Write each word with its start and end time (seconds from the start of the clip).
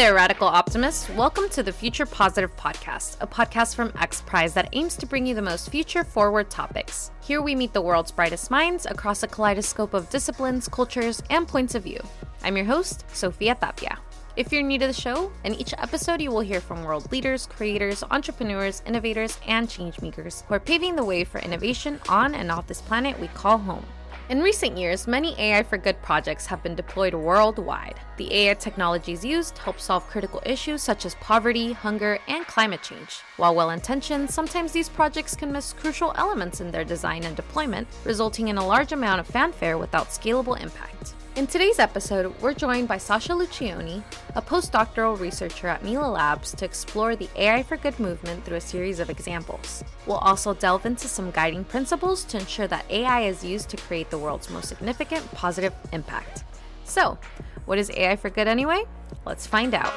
there, 0.00 0.14
radical 0.14 0.48
optimists. 0.48 1.10
Welcome 1.10 1.50
to 1.50 1.62
the 1.62 1.74
Future 1.74 2.06
Positive 2.06 2.56
Podcast, 2.56 3.18
a 3.20 3.26
podcast 3.26 3.74
from 3.74 3.92
X 4.00 4.22
Prize 4.22 4.54
that 4.54 4.70
aims 4.72 4.96
to 4.96 5.04
bring 5.04 5.26
you 5.26 5.34
the 5.34 5.42
most 5.42 5.68
future 5.68 6.04
forward 6.04 6.48
topics. 6.48 7.10
Here 7.20 7.42
we 7.42 7.54
meet 7.54 7.74
the 7.74 7.82
world's 7.82 8.10
brightest 8.10 8.50
minds 8.50 8.86
across 8.86 9.22
a 9.22 9.28
kaleidoscope 9.28 9.92
of 9.92 10.08
disciplines, 10.08 10.68
cultures, 10.68 11.22
and 11.28 11.46
points 11.46 11.74
of 11.74 11.82
view. 11.82 12.00
I'm 12.42 12.56
your 12.56 12.64
host, 12.64 13.04
Sophia 13.12 13.54
Tapia. 13.56 13.98
If 14.36 14.50
you're 14.50 14.62
new 14.62 14.78
to 14.78 14.86
the 14.86 14.94
show, 14.94 15.30
in 15.44 15.54
each 15.54 15.74
episode 15.76 16.22
you 16.22 16.30
will 16.30 16.40
hear 16.40 16.62
from 16.62 16.82
world 16.82 17.12
leaders, 17.12 17.44
creators, 17.44 18.02
entrepreneurs, 18.10 18.80
innovators, 18.86 19.38
and 19.46 19.68
changemakers 19.68 20.46
who 20.46 20.54
are 20.54 20.60
paving 20.60 20.96
the 20.96 21.04
way 21.04 21.24
for 21.24 21.40
innovation 21.40 22.00
on 22.08 22.34
and 22.34 22.50
off 22.50 22.66
this 22.66 22.80
planet 22.80 23.20
we 23.20 23.28
call 23.28 23.58
home. 23.58 23.84
In 24.30 24.42
recent 24.42 24.78
years, 24.78 25.08
many 25.08 25.34
AI 25.40 25.64
for 25.64 25.76
Good 25.76 26.00
projects 26.02 26.46
have 26.46 26.62
been 26.62 26.76
deployed 26.76 27.14
worldwide. 27.14 27.98
The 28.16 28.32
AI 28.32 28.54
technologies 28.54 29.24
used 29.24 29.58
help 29.58 29.80
solve 29.80 30.06
critical 30.06 30.40
issues 30.46 30.84
such 30.84 31.04
as 31.04 31.16
poverty, 31.16 31.72
hunger, 31.72 32.20
and 32.28 32.46
climate 32.46 32.80
change. 32.80 33.22
While 33.38 33.56
well 33.56 33.70
intentioned, 33.70 34.30
sometimes 34.30 34.70
these 34.70 34.88
projects 34.88 35.34
can 35.34 35.50
miss 35.50 35.72
crucial 35.72 36.12
elements 36.14 36.60
in 36.60 36.70
their 36.70 36.84
design 36.84 37.24
and 37.24 37.34
deployment, 37.34 37.88
resulting 38.04 38.46
in 38.46 38.56
a 38.56 38.64
large 38.64 38.92
amount 38.92 39.18
of 39.18 39.26
fanfare 39.26 39.78
without 39.78 40.10
scalable 40.10 40.62
impact. 40.62 41.14
In 41.40 41.46
today's 41.46 41.78
episode, 41.78 42.38
we're 42.42 42.52
joined 42.52 42.86
by 42.86 42.98
Sasha 42.98 43.32
Luccioni, 43.32 44.02
a 44.34 44.42
postdoctoral 44.42 45.18
researcher 45.18 45.68
at 45.68 45.82
Mila 45.82 46.06
Labs, 46.06 46.52
to 46.52 46.66
explore 46.66 47.16
the 47.16 47.30
AI 47.34 47.62
for 47.62 47.78
Good 47.78 47.98
movement 47.98 48.44
through 48.44 48.58
a 48.58 48.60
series 48.60 49.00
of 49.00 49.08
examples. 49.08 49.82
We'll 50.04 50.18
also 50.18 50.52
delve 50.52 50.84
into 50.84 51.08
some 51.08 51.30
guiding 51.30 51.64
principles 51.64 52.24
to 52.24 52.38
ensure 52.38 52.66
that 52.66 52.84
AI 52.90 53.22
is 53.22 53.42
used 53.42 53.70
to 53.70 53.78
create 53.78 54.10
the 54.10 54.18
world's 54.18 54.50
most 54.50 54.68
significant 54.68 55.32
positive 55.32 55.72
impact. 55.94 56.44
So, 56.84 57.16
what 57.64 57.78
is 57.78 57.90
AI 57.96 58.16
for 58.16 58.28
Good 58.28 58.46
anyway? 58.46 58.84
Let's 59.24 59.46
find 59.46 59.72
out. 59.72 59.92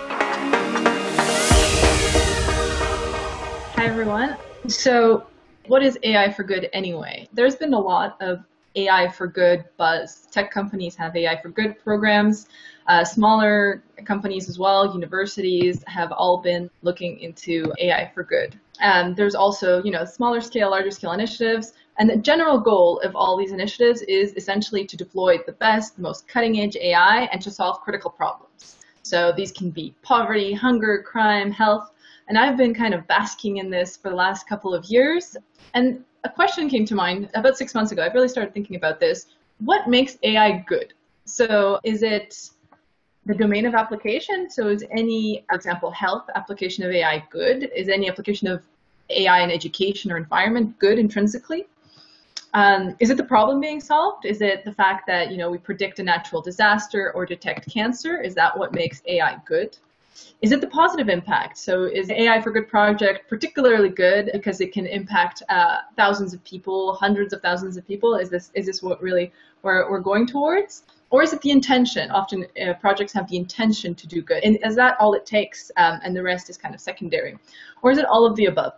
Hi, 3.76 3.86
everyone. 3.86 4.38
So, 4.70 5.28
what 5.68 5.84
is 5.84 6.00
AI 6.03 6.32
for 6.32 6.44
good 6.44 6.70
anyway? 6.72 7.28
There's 7.34 7.58
been 7.58 7.74
a 7.74 7.80
lot 7.80 8.16
of 8.22 8.46
AI 8.75 9.07
for 9.09 9.28
good 9.28 9.66
buzz. 9.78 10.28
Tech 10.31 10.51
companies 10.51 10.95
have 10.95 11.16
AI 11.16 11.41
for 11.41 11.50
good 11.50 11.78
programs. 11.84 12.47
Uh, 12.88 13.03
smaller 13.03 13.84
companies 14.06 14.50
as 14.50 14.59
well, 14.59 14.94
universities 14.94 15.84
have 15.88 16.11
all 16.11 16.41
been 16.41 16.69
looking 16.81 17.19
into 17.19 17.72
AI 17.79 18.11
for 18.13 18.23
good. 18.23 18.59
And 18.79 19.16
there's 19.16 19.35
also, 19.35 19.81
you 19.84 19.91
know, 19.91 20.03
smaller 20.03 20.41
scale, 20.41 20.72
larger 20.72 20.91
scale 20.91 21.11
initiatives. 21.11 21.73
And 22.00 22.09
the 22.09 22.17
general 22.17 22.59
goal 22.59 23.00
of 23.01 23.16
all 23.16 23.38
these 23.38 23.51
initiatives 23.51 24.01
is 24.03 24.34
essentially 24.35 24.85
to 24.85 24.97
deploy 24.97 25.38
the 25.45 25.53
best, 25.53 25.95
the 25.95 26.01
most 26.01 26.28
cutting 26.28 26.59
edge 26.59 26.75
AI 26.75 27.29
and 27.31 27.41
to 27.41 27.51
solve 27.51 27.81
critical 27.81 28.09
problems. 28.09 28.78
So 29.03 29.31
these 29.35 29.51
can 29.51 29.69
be 29.69 29.94
poverty, 30.01 30.53
hunger, 30.53 31.03
crime, 31.03 31.51
health. 31.51 31.91
And 32.28 32.38
I've 32.38 32.57
been 32.57 32.73
kind 32.73 32.94
of 32.94 33.06
basking 33.07 33.57
in 33.57 33.69
this 33.69 33.97
for 33.97 34.09
the 34.09 34.16
last 34.16 34.47
couple 34.47 34.73
of 34.73 34.85
years. 34.85 35.35
And 35.73 36.03
a 36.23 36.29
question 36.29 36.69
came 36.69 36.85
to 36.85 36.95
mind 36.95 37.29
about 37.34 37.57
six 37.57 37.73
months 37.75 37.91
ago. 37.91 38.03
I've 38.03 38.13
really 38.13 38.29
started 38.29 38.53
thinking 38.53 38.75
about 38.75 39.00
this. 39.00 39.28
What 39.59 39.88
makes 39.88 40.17
AI 40.23 40.63
good? 40.67 40.94
So 41.25 41.79
is 41.84 42.03
it 42.03 42.50
the 43.25 43.34
domain 43.34 43.66
of 43.66 43.75
application? 43.75 44.50
So 44.50 44.67
is 44.67 44.84
any, 44.91 45.45
for 45.50 45.56
example, 45.56 45.91
health 45.91 46.25
application 46.35 46.84
of 46.84 46.91
AI 46.91 47.23
good? 47.29 47.72
Is 47.75 47.89
any 47.89 48.09
application 48.09 48.47
of 48.47 48.63
AI 49.09 49.41
in 49.41 49.51
education 49.51 50.11
or 50.11 50.17
environment 50.17 50.78
good 50.79 51.00
intrinsically? 51.00 51.66
Um, 52.53 52.95
is 53.00 53.09
it 53.09 53.17
the 53.17 53.23
problem 53.23 53.59
being 53.59 53.81
solved? 53.81 54.25
Is 54.25 54.41
it 54.41 54.63
the 54.63 54.73
fact 54.73 55.07
that 55.07 55.31
you 55.31 55.38
know 55.38 55.50
we 55.50 55.57
predict 55.57 56.00
a 56.00 56.03
natural 56.03 56.41
disaster 56.41 57.11
or 57.16 57.25
detect 57.25 57.72
cancer? 57.72 58.22
Is 58.22 58.35
that 58.35 58.57
what 58.57 58.73
makes 58.73 59.01
AI 59.07 59.38
good? 59.45 59.78
Is 60.41 60.51
it 60.51 60.62
the 60.62 60.68
positive 60.68 61.09
impact? 61.09 61.57
So 61.57 61.85
is 61.85 62.09
AI 62.09 62.41
for 62.41 62.51
Good 62.51 62.68
project 62.68 63.29
particularly 63.29 63.90
good 63.90 64.29
because 64.34 64.62
it 64.62 64.74
can 64.74 64.85
impact 64.85 65.41
uh, 65.50 65.78
thousands 65.96 66.34
of 66.34 66.44
people, 66.44 66.96
hundreds 66.96 67.34
of 67.34 67.41
thousands 67.41 67.78
of 67.78 67.88
people? 67.88 68.16
Is 68.16 68.29
this 68.29 68.52
is 68.53 68.66
this 68.66 68.84
what 68.84 69.02
really 69.02 69.31
we're, 69.62 69.90
we're 69.90 70.00
going 70.00 70.28
towards? 70.28 70.84
Or 71.09 71.22
is 71.22 71.31
it 71.31 71.41
the 71.41 71.52
intention? 71.52 72.12
Often 72.12 72.47
uh, 72.59 72.73
projects 72.73 73.13
have 73.13 73.28
the 73.29 73.38
intention 73.38 73.94
to 73.96 74.07
do 74.07 74.22
good. 74.22 74.44
And 74.44 74.57
is 74.63 74.75
that 74.75 74.97
all 75.00 75.13
it 75.13 75.25
takes 75.25 75.72
um, 75.78 76.00
and 76.03 76.16
the 76.16 76.23
rest 76.23 76.50
is 76.50 76.57
kind 76.57 76.73
of 76.73 76.81
secondary? 76.81 77.38
Or 77.81 77.91
is 77.91 77.97
it 77.97 78.06
all 78.06 78.25
of 78.25 78.35
the 78.35 78.46
above? 78.46 78.73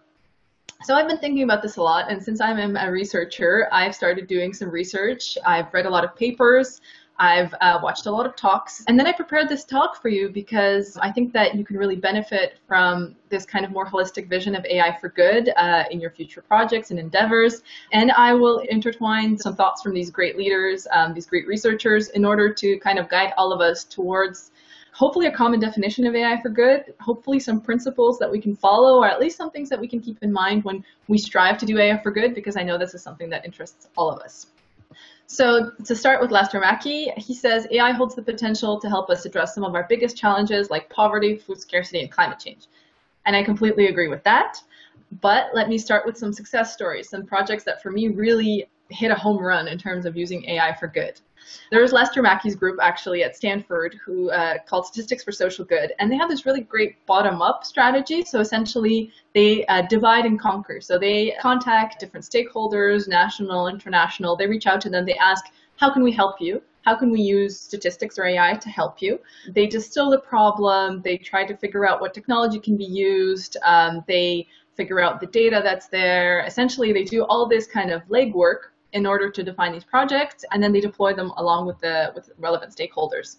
So 0.84 0.94
I've 0.94 1.07
been 1.07 1.18
thinking 1.18 1.44
about 1.44 1.62
this 1.62 1.78
a 1.78 1.81
lot, 1.81 2.12
and 2.12 2.22
since 2.22 2.41
I'm 2.41 2.75
a 2.75 2.91
researcher, 2.91 3.68
I've 3.72 3.95
started 3.95 4.28
doing 4.28 4.53
some 4.53 4.69
research. 4.69 5.38
I've 5.45 5.74
read 5.74 5.85
a 5.85 5.90
lot 5.90 6.03
of 6.03 6.16
papers. 6.16 6.81
I've 7.18 7.53
uh, 7.62 7.80
watched 7.81 8.08
a 8.08 8.12
lot 8.12 8.26
of 8.26 8.36
talks, 8.36 8.84
and 8.88 9.00
then 9.00 9.08
I 9.08 9.14
prepared 9.14 9.48
this 9.48 9.64
talk 9.64 10.02
for 10.02 10.09
you 10.09 10.30
because 10.30 10.98
I 10.98 11.12
think 11.12 11.31
that 11.34 11.56
you 11.56 11.64
can 11.64 11.78
really 11.78 11.96
benefit 11.96 12.58
from 12.68 13.16
this 13.30 13.46
kind 13.46 13.64
of 13.64 13.72
more 13.72 13.86
holistic 13.86 14.28
vision 14.28 14.53
of 14.53 14.66
AI 14.66 14.98
for 15.00 15.09
good 15.09 15.50
uh, 15.56 15.86
in 15.92 16.02
your 16.02 16.12
future 16.12 16.42
projects 16.42 16.92
and 16.92 17.00
endeavors. 17.00 17.62
And 17.94 18.12
I 18.12 18.34
will 18.34 18.59
intertwine 18.70 19.38
some 19.38 19.56
thoughts 19.56 19.81
from 19.81 19.94
these 19.94 20.09
great 20.09 20.38
leaders, 20.38 20.88
um, 20.92 21.14
these 21.14 21.25
great 21.25 21.48
researchers, 21.48 22.09
in 22.09 22.25
order 22.25 22.54
to 22.54 22.80
kind 22.80 23.00
of 23.00 23.08
guide 23.08 23.34
all 23.38 23.54
of 23.54 23.62
us 23.62 23.86
towards 23.86 24.52
hopefully 24.92 25.28
a 25.28 25.31
common 25.31 25.59
definition 25.59 26.06
of 26.08 26.16
AI 26.16 26.42
for 26.42 26.50
good, 26.50 26.94
hopefully 27.02 27.40
some 27.40 27.59
principles 27.59 28.18
that 28.18 28.31
we 28.31 28.40
can 28.40 28.56
follow, 28.56 28.98
or 28.98 29.08
at 29.08 29.20
least 29.20 29.38
some 29.38 29.52
things 29.52 29.70
that 29.70 29.80
we 29.80 29.88
can 29.88 30.00
keep 30.00 30.18
in 30.22 30.31
mind 30.31 30.64
when 30.64 30.84
we 31.09 31.18
strive 31.18 31.58
to 31.58 31.66
do 31.66 31.78
AI 31.78 31.98
for 32.02 32.12
good, 32.12 32.34
because 32.34 32.56
I 32.56 32.64
know 32.64 32.78
this 32.78 32.94
is 32.94 33.02
something 33.02 33.30
that 33.30 33.46
interests 33.46 33.90
all 33.98 34.09
of 34.09 34.20
us. 34.20 34.48
So 35.28 35.72
to 35.84 35.96
start 35.96 36.22
with 36.22 36.30
Laszlo 36.30 36.62
Maki, 36.62 37.12
he 37.18 37.34
says 37.34 37.68
AI 37.72 37.91
holds 37.91 38.16
the 38.16 38.22
potential 38.22 38.80
to 38.80 38.88
help 38.88 39.09
us 39.09 39.25
address 39.25 39.56
some 39.56 39.63
of 39.63 39.74
our 39.74 39.86
biggest 39.90 40.16
challenges 40.16 40.69
like 40.69 40.90
poverty, 40.90 41.36
food 41.36 41.59
scarcity, 41.59 42.02
and 42.02 42.12
climate 42.12 42.40
change. 42.40 42.68
And 43.25 43.36
I 43.36 43.44
completely 43.44 43.88
agree 43.88 44.08
with 44.08 44.24
that. 44.24 44.62
But 45.22 45.47
let 45.53 45.68
me 45.68 45.78
start 45.78 46.06
with 46.06 46.18
some 46.18 46.31
success 46.31 46.74
stories, 46.74 47.09
some 47.09 47.25
projects 47.25 47.63
that 47.63 47.81
for 47.81 47.92
me 47.92 48.10
really 48.10 48.69
hit 48.89 49.12
a 49.12 49.16
home 49.16 49.44
run 49.44 49.68
in 49.68 49.77
terms 49.77 50.06
of 50.06 50.16
using 50.16 50.48
AI 50.48 50.74
for 50.74 50.88
good. 50.88 51.19
There's 51.71 51.92
Lester 51.92 52.21
Mackey's 52.21 52.56
group 52.56 52.80
actually 52.81 53.24
at 53.24 53.36
Stanford 53.36 54.00
who 54.06 54.30
uh, 54.31 54.56
called 54.68 54.86
Statistics 54.86 55.24
for 55.24 55.31
Social 55.31 55.65
Good, 55.65 55.94
and 56.00 56.12
they 56.12 56.15
have 56.15 56.30
this 56.30 56.45
really 56.45 56.62
great 56.62 57.06
bottom-up 57.06 57.65
strategy. 57.65 58.24
So 58.24 58.39
essentially, 58.39 59.12
they 59.33 59.65
uh, 59.68 59.83
divide 59.83 60.25
and 60.25 60.39
conquer. 60.39 60.81
So 60.81 60.97
they 60.97 61.36
contact 61.42 62.00
different 62.00 62.25
stakeholders, 62.25 63.07
national, 63.07 63.68
international. 63.68 64.36
They 64.36 64.47
reach 64.47 64.68
out 64.68 64.81
to 64.81 64.89
them. 64.89 65.06
They 65.06 65.18
ask, 65.18 65.45
"How 65.77 65.92
can 65.92 66.03
we 66.03 66.12
help 66.12 66.39
you?" 66.39 66.62
How 66.86 66.95
can 66.95 67.09
we 67.09 67.19
use 67.19 67.59
statistics 67.59 68.19
or 68.19 68.25
AI 68.25 68.53
to 68.53 68.69
help 68.69 69.01
you? 69.01 69.19
They 69.50 69.65
distill 69.65 70.12
the 70.12 70.19
problem. 70.19 71.01
They 71.01 71.18
try 71.18 71.44
to 71.44 71.57
figure 71.57 71.88
out 71.88 72.00
what 72.00 72.13
technology 72.13 72.59
can 72.59 72.77
be 72.77 72.86
used. 72.86 73.57
Um, 73.63 74.03
they 74.07 74.48
figure 74.75 75.00
out 75.00 75.19
the 75.19 75.25
data 75.27 75.62
that's 75.63 75.88
there. 75.88 76.41
Essentially, 76.45 76.94
they 76.94 77.03
do 77.03 77.24
all 77.24 77.48
this 77.48 77.65
kind 77.65 77.91
of 77.91 78.03
legwork 78.07 78.71
in 78.94 79.06
order 79.06 79.30
to 79.30 79.44
define 79.44 79.72
these 79.74 79.84
projects, 79.84 80.46
and 80.52 80.62
then 80.64 80.72
they 80.72 80.80
deploy 80.80 81.14
them 81.14 81.32
along 81.38 81.68
with 81.68 81.80
the 81.80 82.12
with 82.16 82.30
relevant 82.38 82.76
stakeholders. 82.76 83.38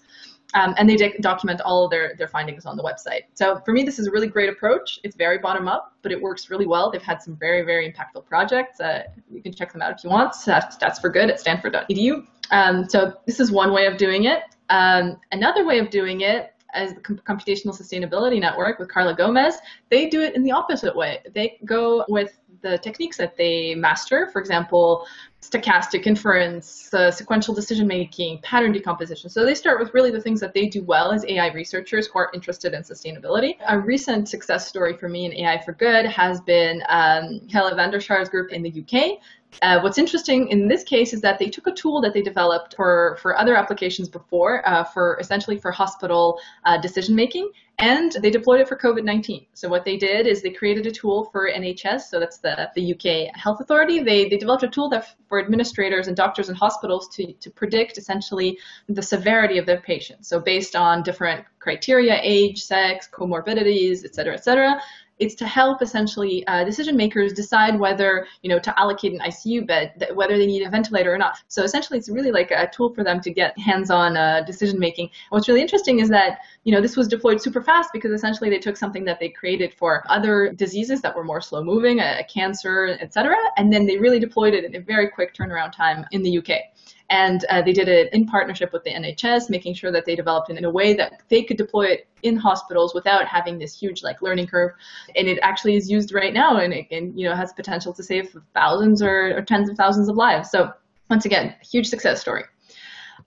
Um, 0.54 0.74
and 0.78 0.88
they 0.88 0.96
document 1.20 1.60
all 1.62 1.84
of 1.84 1.90
their, 1.90 2.14
their 2.16 2.28
findings 2.28 2.66
on 2.66 2.76
the 2.76 2.82
website. 2.82 3.22
So 3.34 3.60
for 3.64 3.72
me, 3.72 3.82
this 3.82 3.98
is 3.98 4.06
a 4.06 4.10
really 4.10 4.28
great 4.28 4.48
approach. 4.48 5.00
It's 5.02 5.16
very 5.16 5.38
bottom 5.38 5.66
up, 5.66 5.94
but 6.02 6.12
it 6.12 6.22
works 6.22 6.50
really 6.50 6.66
well. 6.66 6.90
They've 6.90 7.02
had 7.02 7.20
some 7.20 7.36
very, 7.36 7.62
very 7.62 7.92
impactful 7.92 8.26
projects. 8.26 8.80
Uh, 8.80 9.02
you 9.30 9.42
can 9.42 9.52
check 9.52 9.72
them 9.72 9.82
out 9.82 9.90
if 9.90 10.04
you 10.04 10.10
want. 10.10 10.34
That's, 10.46 10.76
that's 10.76 11.00
for 11.00 11.10
Good 11.10 11.30
at 11.30 11.40
stanford.edu. 11.40 12.26
Um, 12.52 12.88
so 12.88 13.14
this 13.26 13.40
is 13.40 13.50
one 13.50 13.72
way 13.72 13.86
of 13.86 13.96
doing 13.96 14.24
it. 14.24 14.42
Um, 14.70 15.18
another 15.32 15.66
way 15.66 15.78
of 15.78 15.90
doing 15.90 16.20
it 16.20 16.52
as 16.76 16.94
the 16.94 17.00
Computational 17.00 17.74
Sustainability 17.76 18.40
Network 18.40 18.78
with 18.78 18.88
Carla 18.88 19.14
Gomes, 19.14 19.54
they 19.90 20.08
do 20.08 20.20
it 20.20 20.36
in 20.36 20.42
the 20.42 20.52
opposite 20.52 20.94
way. 20.94 21.20
They 21.34 21.58
go 21.64 22.04
with 22.08 22.38
the 22.62 22.78
techniques 22.78 23.16
that 23.16 23.36
they 23.36 23.74
master, 23.74 24.28
for 24.32 24.40
example, 24.40 25.06
stochastic 25.40 26.06
inference, 26.06 26.92
uh, 26.92 27.10
sequential 27.10 27.54
decision 27.54 27.86
making, 27.86 28.40
pattern 28.42 28.72
decomposition. 28.72 29.30
So 29.30 29.44
they 29.44 29.54
start 29.54 29.78
with 29.78 29.94
really 29.94 30.10
the 30.10 30.20
things 30.20 30.40
that 30.40 30.52
they 30.54 30.66
do 30.66 30.82
well 30.82 31.12
as 31.12 31.24
AI 31.26 31.52
researchers 31.52 32.06
who 32.06 32.18
are 32.18 32.30
interested 32.34 32.74
in 32.74 32.82
sustainability. 32.82 33.56
A 33.68 33.78
recent 33.78 34.28
success 34.28 34.66
story 34.66 34.96
for 34.96 35.08
me 35.08 35.26
in 35.26 35.32
AI 35.34 35.62
for 35.62 35.72
Good 35.72 36.06
has 36.06 36.40
been 36.40 36.82
um, 36.88 37.40
Helle 37.48 37.74
van 37.74 37.90
group 38.30 38.52
in 38.52 38.62
the 38.62 38.70
UK. 38.82 39.18
Uh, 39.62 39.80
what's 39.80 39.98
interesting 39.98 40.48
in 40.48 40.68
this 40.68 40.84
case 40.84 41.12
is 41.12 41.20
that 41.22 41.38
they 41.38 41.48
took 41.48 41.66
a 41.66 41.72
tool 41.72 42.00
that 42.00 42.12
they 42.12 42.22
developed 42.22 42.74
for, 42.76 43.18
for 43.22 43.38
other 43.38 43.56
applications 43.56 44.08
before, 44.08 44.66
uh, 44.68 44.84
for 44.84 45.18
essentially 45.20 45.56
for 45.58 45.70
hospital 45.70 46.38
uh, 46.64 46.78
decision 46.78 47.14
making, 47.14 47.50
and 47.78 48.12
they 48.22 48.30
deployed 48.30 48.60
it 48.60 48.68
for 48.68 48.76
COVID-19. 48.76 49.46
So 49.52 49.68
what 49.68 49.84
they 49.84 49.96
did 49.96 50.26
is 50.26 50.40
they 50.42 50.50
created 50.50 50.86
a 50.86 50.90
tool 50.90 51.24
for 51.30 51.50
NHS, 51.50 52.02
so 52.02 52.18
that's 52.18 52.38
the, 52.38 52.70
the 52.74 52.94
UK 52.94 53.34
Health 53.36 53.60
Authority. 53.60 54.02
They, 54.02 54.28
they 54.28 54.38
developed 54.38 54.62
a 54.62 54.68
tool 54.68 54.88
that 54.90 55.14
for 55.28 55.42
administrators 55.42 56.08
and 56.08 56.16
doctors 56.16 56.48
and 56.48 56.56
hospitals 56.56 57.08
to, 57.16 57.32
to 57.32 57.50
predict 57.50 57.98
essentially 57.98 58.58
the 58.88 59.02
severity 59.02 59.58
of 59.58 59.66
their 59.66 59.80
patients. 59.80 60.28
So 60.28 60.40
based 60.40 60.74
on 60.74 61.02
different 61.02 61.44
criteria, 61.58 62.18
age, 62.22 62.62
sex, 62.62 63.08
comorbidities, 63.12 64.04
et 64.04 64.14
cetera, 64.14 64.34
et 64.34 64.44
cetera, 64.44 64.80
it's 65.18 65.34
to 65.36 65.46
help 65.46 65.82
essentially 65.82 66.46
uh, 66.46 66.64
decision 66.64 66.96
makers 66.96 67.32
decide 67.32 67.78
whether 67.78 68.26
you 68.42 68.50
know 68.50 68.58
to 68.58 68.78
allocate 68.78 69.12
an 69.12 69.20
ICU 69.20 69.66
bed, 69.66 70.08
whether 70.14 70.36
they 70.36 70.46
need 70.46 70.62
a 70.62 70.70
ventilator 70.70 71.12
or 71.12 71.18
not. 71.18 71.38
So 71.48 71.62
essentially, 71.62 71.98
it's 71.98 72.08
really 72.08 72.32
like 72.32 72.50
a 72.50 72.68
tool 72.72 72.92
for 72.94 73.02
them 73.02 73.20
to 73.20 73.30
get 73.30 73.58
hands-on 73.58 74.16
uh, 74.16 74.42
decision 74.42 74.78
making. 74.78 75.10
what's 75.30 75.48
really 75.48 75.62
interesting 75.62 76.00
is 76.00 76.08
that 76.10 76.40
you 76.64 76.72
know 76.72 76.80
this 76.80 76.96
was 76.96 77.08
deployed 77.08 77.40
super 77.40 77.62
fast 77.62 77.90
because 77.92 78.12
essentially 78.12 78.50
they 78.50 78.58
took 78.58 78.76
something 78.76 79.04
that 79.04 79.18
they 79.20 79.28
created 79.28 79.72
for 79.74 80.04
other 80.08 80.52
diseases 80.52 81.00
that 81.00 81.14
were 81.14 81.24
more 81.24 81.40
slow-moving, 81.40 82.00
a 82.00 82.24
cancer, 82.24 82.96
etc., 83.00 83.36
and 83.56 83.72
then 83.72 83.86
they 83.86 83.96
really 83.98 84.18
deployed 84.18 84.54
it 84.54 84.64
in 84.64 84.74
a 84.76 84.80
very 84.80 85.08
quick 85.08 85.34
turnaround 85.34 85.72
time 85.72 86.04
in 86.12 86.22
the 86.22 86.38
UK. 86.38 86.75
And 87.08 87.44
uh, 87.50 87.62
they 87.62 87.72
did 87.72 87.88
it 87.88 88.12
in 88.12 88.26
partnership 88.26 88.72
with 88.72 88.82
the 88.84 88.90
NHS, 88.90 89.48
making 89.48 89.74
sure 89.74 89.92
that 89.92 90.04
they 90.04 90.16
developed 90.16 90.50
it 90.50 90.58
in 90.58 90.64
a 90.64 90.70
way 90.70 90.94
that 90.94 91.22
they 91.28 91.42
could 91.44 91.56
deploy 91.56 91.86
it 91.86 92.08
in 92.22 92.36
hospitals 92.36 92.94
without 92.94 93.26
having 93.26 93.58
this 93.58 93.78
huge 93.78 94.02
like 94.02 94.22
learning 94.22 94.48
curve. 94.48 94.72
And 95.14 95.28
it 95.28 95.38
actually 95.42 95.76
is 95.76 95.88
used 95.90 96.12
right 96.12 96.34
now, 96.34 96.56
and 96.58 96.72
it 96.72 96.86
and, 96.90 97.18
you 97.18 97.28
know 97.28 97.36
has 97.36 97.52
potential 97.52 97.92
to 97.92 98.02
save 98.02 98.36
thousands 98.54 99.02
or, 99.02 99.36
or 99.36 99.42
tens 99.42 99.68
of 99.68 99.76
thousands 99.76 100.08
of 100.08 100.16
lives. 100.16 100.50
So 100.50 100.72
once 101.08 101.24
again, 101.24 101.54
huge 101.62 101.86
success 101.86 102.20
story. 102.20 102.44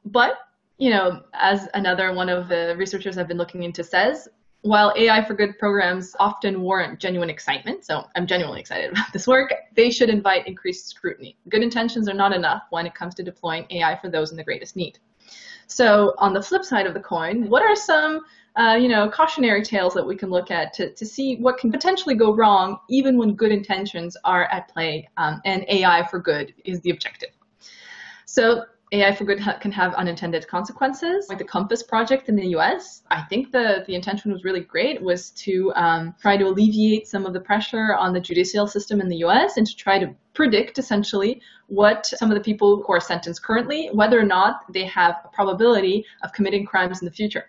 But 0.05 0.35
you 0.77 0.89
know, 0.89 1.21
as 1.33 1.67
another 1.73 2.13
one 2.13 2.29
of 2.29 2.47
the 2.47 2.75
researchers 2.77 3.17
I've 3.17 3.27
been 3.27 3.37
looking 3.37 3.63
into 3.63 3.83
says, 3.83 4.27
while 4.61 4.94
AI 4.97 5.23
for 5.23 5.33
Good 5.33 5.57
programs 5.57 6.15
often 6.19 6.61
warrant 6.61 7.00
genuine 7.00 7.29
excitement, 7.29 7.85
so 7.85 8.06
I'm 8.15 8.27
genuinely 8.27 8.59
excited 8.59 8.91
about 8.91 9.11
this 9.13 9.27
work, 9.27 9.53
they 9.75 9.89
should 9.89 10.09
invite 10.09 10.47
increased 10.47 10.89
scrutiny. 10.89 11.38
Good 11.50 11.63
intentions 11.63 12.09
are 12.09 12.13
not 12.13 12.33
enough 12.33 12.63
when 12.69 12.85
it 12.85 12.94
comes 12.94 13.15
to 13.15 13.23
deploying 13.23 13.65
AI 13.69 13.97
for 13.97 14.09
those 14.09 14.31
in 14.31 14.38
the 14.38 14.44
greatest 14.44 14.75
need. 14.75 15.00
So 15.67 16.13
on 16.17 16.33
the 16.33 16.41
flip 16.41 16.65
side 16.65 16.88
of 16.88 16.94
the 16.94 17.00
coin, 17.00 17.50
what 17.50 17.61
are 17.61 17.75
some 17.75 18.21
uh, 18.56 18.75
you 18.75 18.89
know, 18.89 19.09
cautionary 19.09 19.63
tales 19.63 19.94
that 19.94 20.06
we 20.06 20.15
can 20.15 20.29
look 20.29 20.51
at 20.51 20.73
to, 20.73 20.94
to 20.94 21.06
see 21.06 21.38
what 21.38 21.57
can 21.57 21.71
potentially 21.71 22.15
go 22.15 22.35
wrong 22.35 22.77
even 22.89 23.17
when 23.17 23.33
good 23.33 23.51
intentions 23.51 24.17
are 24.25 24.45
at 24.45 24.67
play 24.67 25.07
um, 25.17 25.39
and 25.45 25.63
AI 25.69 26.06
for 26.07 26.19
good 26.19 26.53
is 26.65 26.81
the 26.81 26.89
objective. 26.89 27.29
So 28.25 28.65
AI 28.91 29.13
for 29.13 29.24
good 29.24 29.39
can 29.62 29.71
have 29.71 29.94
unintended 29.94 30.47
consequences. 30.47 31.27
Like 31.30 31.38
the 31.38 31.44
COMPAS 31.44 31.83
project 31.83 32.27
in 32.27 32.36
the 32.36 32.47
US, 32.57 33.03
I 33.12 33.21
think 33.21 33.51
the, 33.51 33.83
the 33.86 33.94
intention 33.94 34.31
was 34.31 34.44
really 34.44 34.62
great, 34.62 35.00
was 35.01 35.30
to 35.31 35.71
um, 35.75 36.15
try 36.19 36.38
to 36.38 36.45
alleviate 36.45 37.07
some 37.07 37.25
of 37.25 37.33
the 37.33 37.39
pressure 37.39 37.95
on 37.95 38.13
the 38.13 38.19
judicial 38.19 38.65
system 38.65 39.00
in 39.00 39.07
the 39.07 39.18
US 39.18 39.57
and 39.57 39.68
to 39.68 39.75
try 39.75 40.00
to 40.00 40.15
predict 40.33 40.80
essentially 40.80 41.41
what 41.68 42.07
some 42.07 42.31
of 42.31 42.36
the 42.36 42.44
people 42.44 42.81
who 42.81 42.91
are 42.94 43.00
sentenced 43.00 43.44
currently, 43.44 43.89
whether 43.94 44.19
or 44.19 44.25
not 44.25 44.62
they 44.74 44.86
have 44.86 45.18
a 45.24 45.27
probability 45.27 46.03
of 46.24 46.33
committing 46.33 46.65
crimes 46.65 47.00
in 47.01 47.06
the 47.06 47.12
future. 47.12 47.45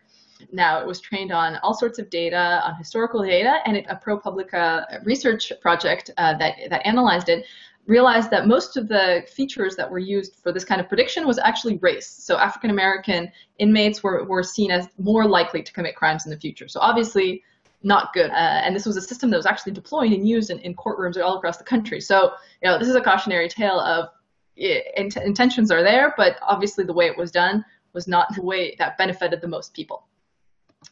Now, 0.52 0.80
it 0.80 0.86
was 0.86 1.00
trained 1.00 1.32
on 1.32 1.56
all 1.62 1.74
sorts 1.74 1.98
of 1.98 2.10
data, 2.10 2.60
on 2.64 2.74
historical 2.76 3.22
data, 3.22 3.58
and 3.66 3.76
it, 3.76 3.86
a 3.88 3.96
ProPublica 3.96 5.04
research 5.04 5.52
project 5.60 6.10
uh, 6.16 6.36
that, 6.38 6.56
that 6.70 6.86
analyzed 6.86 7.28
it 7.28 7.44
realized 7.90 8.30
that 8.30 8.46
most 8.46 8.76
of 8.76 8.86
the 8.86 9.26
features 9.26 9.74
that 9.74 9.90
were 9.90 9.98
used 9.98 10.36
for 10.36 10.52
this 10.52 10.64
kind 10.64 10.80
of 10.80 10.88
prediction 10.88 11.26
was 11.26 11.38
actually 11.38 11.76
race. 11.78 12.08
So 12.08 12.38
African 12.38 12.70
American 12.70 13.30
inmates 13.58 14.00
were, 14.04 14.24
were 14.24 14.44
seen 14.44 14.70
as 14.70 14.86
more 14.96 15.26
likely 15.26 15.60
to 15.62 15.72
commit 15.72 15.96
crimes 15.96 16.24
in 16.24 16.30
the 16.30 16.38
future. 16.38 16.68
So 16.68 16.78
obviously 16.80 17.42
not 17.82 18.12
good. 18.12 18.30
Uh, 18.30 18.60
and 18.64 18.76
this 18.76 18.86
was 18.86 18.96
a 18.96 19.02
system 19.02 19.28
that 19.30 19.36
was 19.36 19.46
actually 19.46 19.72
deployed 19.72 20.12
and 20.12 20.28
used 20.28 20.50
in, 20.50 20.60
in 20.60 20.74
courtrooms 20.74 21.20
all 21.20 21.36
across 21.36 21.56
the 21.56 21.64
country. 21.64 22.00
So, 22.00 22.32
you 22.62 22.70
know, 22.70 22.78
this 22.78 22.88
is 22.88 22.94
a 22.94 23.00
cautionary 23.00 23.48
tale 23.48 23.80
of 23.80 24.10
int- 24.56 25.16
intentions 25.16 25.72
are 25.72 25.82
there, 25.82 26.14
but 26.16 26.38
obviously 26.42 26.84
the 26.84 26.92
way 26.92 27.06
it 27.06 27.18
was 27.18 27.32
done 27.32 27.64
was 27.92 28.06
not 28.06 28.32
the 28.36 28.42
way 28.42 28.76
that 28.78 28.98
benefited 28.98 29.40
the 29.40 29.48
most 29.48 29.74
people. 29.74 30.06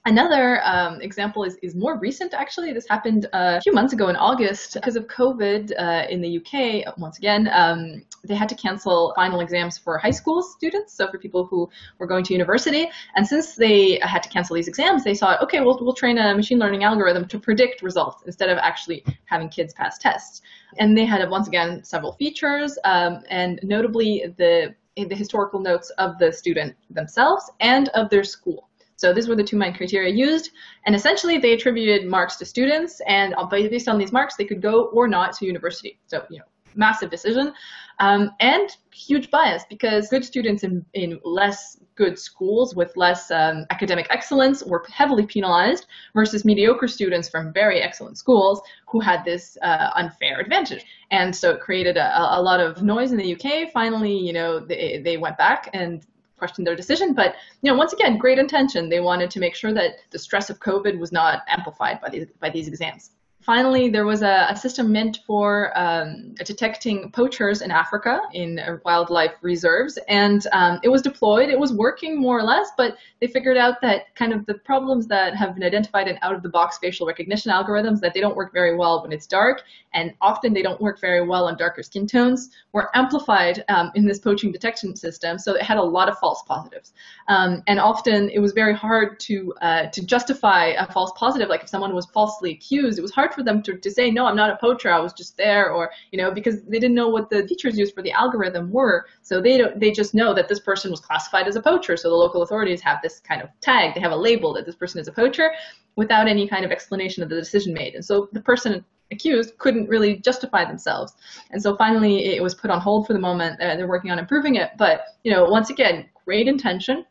Another 0.04 0.60
um, 0.64 1.00
example 1.00 1.44
is, 1.44 1.56
is 1.62 1.74
more 1.74 1.98
recent, 1.98 2.34
actually. 2.34 2.72
This 2.72 2.86
happened 2.86 3.26
uh, 3.32 3.56
a 3.58 3.60
few 3.60 3.72
months 3.72 3.92
ago 3.92 4.08
in 4.08 4.16
August. 4.16 4.74
Because 4.74 4.96
of 4.96 5.06
COVID 5.06 5.72
uh, 5.78 6.06
in 6.10 6.20
the 6.20 6.38
UK, 6.38 6.98
once 6.98 7.16
again, 7.18 7.48
um, 7.52 8.04
they 8.24 8.34
had 8.34 8.48
to 8.50 8.54
cancel 8.54 9.12
final 9.16 9.40
exams 9.40 9.78
for 9.78 9.96
high 9.96 10.10
school 10.10 10.42
students, 10.42 10.92
so 10.94 11.10
for 11.10 11.18
people 11.18 11.46
who 11.46 11.68
were 11.98 12.06
going 12.06 12.22
to 12.24 12.34
university. 12.34 12.88
And 13.16 13.26
since 13.26 13.54
they 13.54 13.98
had 14.02 14.22
to 14.22 14.28
cancel 14.28 14.56
these 14.56 14.68
exams, 14.68 15.04
they 15.04 15.14
thought, 15.14 15.42
okay, 15.42 15.60
we'll, 15.60 15.78
we'll 15.80 15.94
train 15.94 16.18
a 16.18 16.34
machine 16.34 16.58
learning 16.58 16.84
algorithm 16.84 17.26
to 17.28 17.38
predict 17.38 17.82
results 17.82 18.22
instead 18.26 18.50
of 18.50 18.58
actually 18.58 19.04
having 19.24 19.48
kids 19.48 19.72
pass 19.72 19.96
tests. 19.98 20.42
And 20.78 20.96
they 20.96 21.06
had, 21.06 21.28
once 21.30 21.48
again, 21.48 21.82
several 21.82 22.12
features, 22.12 22.78
um, 22.84 23.22
and 23.30 23.58
notably 23.62 24.34
the, 24.36 24.74
the 24.96 25.14
historical 25.14 25.60
notes 25.60 25.90
of 25.98 26.18
the 26.18 26.30
student 26.30 26.76
themselves 26.90 27.50
and 27.60 27.88
of 27.90 28.10
their 28.10 28.24
school. 28.24 28.67
So 28.98 29.12
these 29.12 29.28
were 29.28 29.36
the 29.36 29.44
two 29.44 29.56
main 29.56 29.72
criteria 29.72 30.12
used, 30.12 30.50
and 30.84 30.94
essentially 30.94 31.38
they 31.38 31.52
attributed 31.52 32.10
marks 32.10 32.36
to 32.36 32.44
students, 32.44 33.00
and 33.06 33.34
based 33.48 33.88
on 33.88 33.96
these 33.96 34.12
marks, 34.12 34.34
they 34.36 34.44
could 34.44 34.60
go 34.60 34.86
or 34.86 35.06
not 35.06 35.32
to 35.34 35.46
university. 35.46 36.00
So 36.06 36.24
you 36.28 36.38
know, 36.38 36.44
massive 36.74 37.08
decision, 37.08 37.54
um, 38.00 38.32
and 38.40 38.76
huge 38.92 39.30
bias 39.30 39.64
because 39.68 40.08
good 40.08 40.24
students 40.24 40.64
in, 40.64 40.84
in 40.94 41.20
less 41.24 41.78
good 41.94 42.18
schools 42.18 42.74
with 42.74 42.96
less 42.96 43.30
um, 43.30 43.66
academic 43.70 44.08
excellence 44.10 44.64
were 44.64 44.84
heavily 44.92 45.26
penalized 45.26 45.86
versus 46.14 46.44
mediocre 46.44 46.88
students 46.88 47.28
from 47.28 47.52
very 47.52 47.80
excellent 47.80 48.18
schools 48.18 48.60
who 48.88 49.00
had 49.00 49.24
this 49.24 49.56
uh, 49.62 49.90
unfair 49.94 50.40
advantage. 50.40 50.84
And 51.10 51.34
so 51.34 51.52
it 51.52 51.60
created 51.60 51.96
a, 51.96 52.38
a, 52.38 52.42
lot 52.42 52.60
of 52.60 52.82
noise 52.82 53.12
in 53.12 53.18
the 53.18 53.34
UK. 53.34 53.72
Finally, 53.72 54.16
you 54.16 54.32
know, 54.32 54.60
they, 54.60 55.00
they 55.04 55.16
went 55.16 55.38
back 55.38 55.70
and 55.72 56.04
questioned 56.38 56.66
their 56.66 56.76
decision. 56.76 57.12
But 57.12 57.34
you 57.62 57.70
know, 57.70 57.76
once 57.76 57.92
again, 57.92 58.16
great 58.16 58.38
intention. 58.38 58.88
They 58.88 59.00
wanted 59.00 59.30
to 59.32 59.40
make 59.40 59.54
sure 59.54 59.72
that 59.74 59.96
the 60.10 60.18
stress 60.18 60.50
of 60.50 60.60
COVID 60.60 60.98
was 60.98 61.12
not 61.12 61.42
amplified 61.48 62.00
by 62.00 62.08
these 62.10 62.26
by 62.40 62.50
these 62.50 62.68
exams. 62.68 63.10
Finally, 63.40 63.88
there 63.88 64.04
was 64.04 64.20
a, 64.20 64.46
a 64.50 64.56
system 64.56 64.92
meant 64.92 65.20
for 65.26 65.72
um, 65.78 66.34
detecting 66.44 67.10
poachers 67.12 67.62
in 67.62 67.70
Africa 67.70 68.20
in 68.34 68.60
wildlife 68.84 69.32
reserves, 69.40 69.98
and 70.06 70.46
um, 70.52 70.78
it 70.82 70.90
was 70.90 71.00
deployed. 71.00 71.48
It 71.48 71.58
was 71.58 71.72
working 71.72 72.20
more 72.20 72.38
or 72.38 72.42
less, 72.42 72.72
but 72.76 72.98
they 73.20 73.26
figured 73.26 73.56
out 73.56 73.80
that 73.80 74.14
kind 74.16 74.34
of 74.34 74.44
the 74.44 74.54
problems 74.54 75.06
that 75.06 75.34
have 75.34 75.54
been 75.54 75.62
identified 75.62 76.08
in 76.08 76.18
out-of-the-box 76.20 76.76
facial 76.78 77.06
recognition 77.06 77.50
algorithms 77.50 78.00
that 78.00 78.12
they 78.12 78.20
don't 78.20 78.36
work 78.36 78.52
very 78.52 78.76
well 78.76 79.02
when 79.02 79.12
it's 79.12 79.26
dark, 79.26 79.62
and 79.94 80.12
often 80.20 80.52
they 80.52 80.62
don't 80.62 80.80
work 80.80 81.00
very 81.00 81.26
well 81.26 81.46
on 81.46 81.56
darker 81.56 81.82
skin 81.82 82.06
tones, 82.06 82.50
were 82.72 82.90
amplified 82.94 83.64
um, 83.68 83.90
in 83.94 84.04
this 84.04 84.18
poaching 84.18 84.52
detection 84.52 84.94
system. 84.94 85.38
So 85.38 85.54
it 85.54 85.62
had 85.62 85.78
a 85.78 85.82
lot 85.82 86.10
of 86.10 86.18
false 86.18 86.42
positives, 86.42 86.92
um, 87.28 87.62
and 87.66 87.80
often 87.80 88.28
it 88.28 88.40
was 88.40 88.52
very 88.52 88.74
hard 88.74 89.18
to 89.20 89.54
uh, 89.62 89.86
to 89.86 90.04
justify 90.04 90.66
a 90.78 90.92
false 90.92 91.12
positive. 91.16 91.48
Like 91.48 91.62
if 91.62 91.70
someone 91.70 91.94
was 91.94 92.04
falsely 92.06 92.50
accused, 92.50 92.98
it 92.98 93.02
was 93.02 93.12
hard 93.12 93.32
for 93.38 93.44
them 93.44 93.62
to, 93.62 93.78
to 93.78 93.90
say, 93.90 94.10
no, 94.10 94.26
I'm 94.26 94.36
not 94.36 94.50
a 94.50 94.56
poacher, 94.56 94.90
I 94.90 94.98
was 94.98 95.12
just 95.12 95.36
there, 95.36 95.70
or, 95.70 95.90
you 96.10 96.18
know, 96.18 96.30
because 96.30 96.62
they 96.64 96.78
didn't 96.78 96.94
know 96.94 97.08
what 97.08 97.30
the 97.30 97.46
features 97.46 97.78
used 97.78 97.94
for 97.94 98.02
the 98.02 98.12
algorithm 98.12 98.70
were. 98.70 99.06
So 99.22 99.40
they 99.40 99.56
don't, 99.56 99.78
they 99.78 99.92
just 99.92 100.14
know 100.14 100.34
that 100.34 100.48
this 100.48 100.60
person 100.60 100.90
was 100.90 101.00
classified 101.00 101.46
as 101.46 101.56
a 101.56 101.62
poacher. 101.62 101.96
So 101.96 102.08
the 102.08 102.16
local 102.16 102.42
authorities 102.42 102.80
have 102.82 102.98
this 103.02 103.20
kind 103.20 103.40
of 103.40 103.48
tag, 103.60 103.94
they 103.94 104.00
have 104.00 104.12
a 104.12 104.16
label 104.16 104.52
that 104.54 104.66
this 104.66 104.74
person 104.74 105.00
is 105.00 105.08
a 105.08 105.12
poacher 105.12 105.52
without 105.96 106.28
any 106.28 106.46
kind 106.48 106.64
of 106.64 106.70
explanation 106.70 107.22
of 107.22 107.28
the 107.28 107.36
decision 107.36 107.72
made. 107.72 107.94
And 107.94 108.04
so 108.04 108.28
the 108.32 108.40
person 108.40 108.84
accused 109.10 109.56
couldn't 109.58 109.88
really 109.88 110.16
justify 110.16 110.64
themselves. 110.64 111.14
And 111.50 111.62
so 111.62 111.76
finally 111.76 112.26
it 112.36 112.42
was 112.42 112.54
put 112.54 112.70
on 112.70 112.80
hold 112.80 113.06
for 113.06 113.14
the 113.14 113.18
moment. 113.18 113.60
Uh, 113.60 113.76
they're 113.76 113.88
working 113.88 114.10
on 114.10 114.18
improving 114.18 114.56
it. 114.56 114.72
But, 114.76 115.02
you 115.24 115.32
know, 115.32 115.44
once 115.44 115.70
again, 115.70 116.10
great 116.24 116.46
intention, 116.46 117.06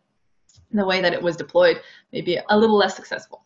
the 0.71 0.85
way 0.85 1.01
that 1.01 1.13
it 1.13 1.21
was 1.21 1.37
deployed 1.37 1.81
may 2.11 2.21
be 2.21 2.39
a 2.49 2.57
little 2.57 2.77
less 2.77 2.95
successful. 2.95 3.43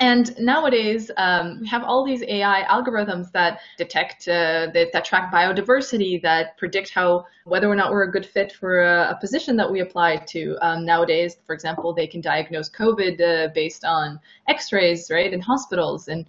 And 0.00 0.34
nowadays, 0.38 1.10
um, 1.18 1.60
we 1.60 1.68
have 1.68 1.84
all 1.84 2.06
these 2.06 2.22
AI 2.22 2.64
algorithms 2.70 3.30
that 3.32 3.60
detect, 3.76 4.26
uh, 4.28 4.68
that, 4.72 4.88
that, 4.94 5.04
track 5.04 5.30
biodiversity, 5.30 6.22
that 6.22 6.56
predict 6.56 6.88
how 6.88 7.26
whether 7.44 7.68
or 7.70 7.74
not 7.74 7.90
we're 7.90 8.04
a 8.04 8.10
good 8.10 8.24
fit 8.24 8.50
for 8.50 8.80
a, 8.80 9.10
a 9.10 9.18
position 9.20 9.56
that 9.56 9.70
we 9.70 9.80
apply 9.80 10.16
to. 10.16 10.56
Um, 10.62 10.86
nowadays, 10.86 11.36
for 11.46 11.54
example, 11.54 11.92
they 11.92 12.06
can 12.06 12.22
diagnose 12.22 12.70
COVID 12.70 13.20
uh, 13.20 13.52
based 13.54 13.84
on 13.84 14.18
X-rays, 14.48 15.10
right, 15.10 15.32
in 15.32 15.40
hospitals 15.40 16.08
and 16.08 16.24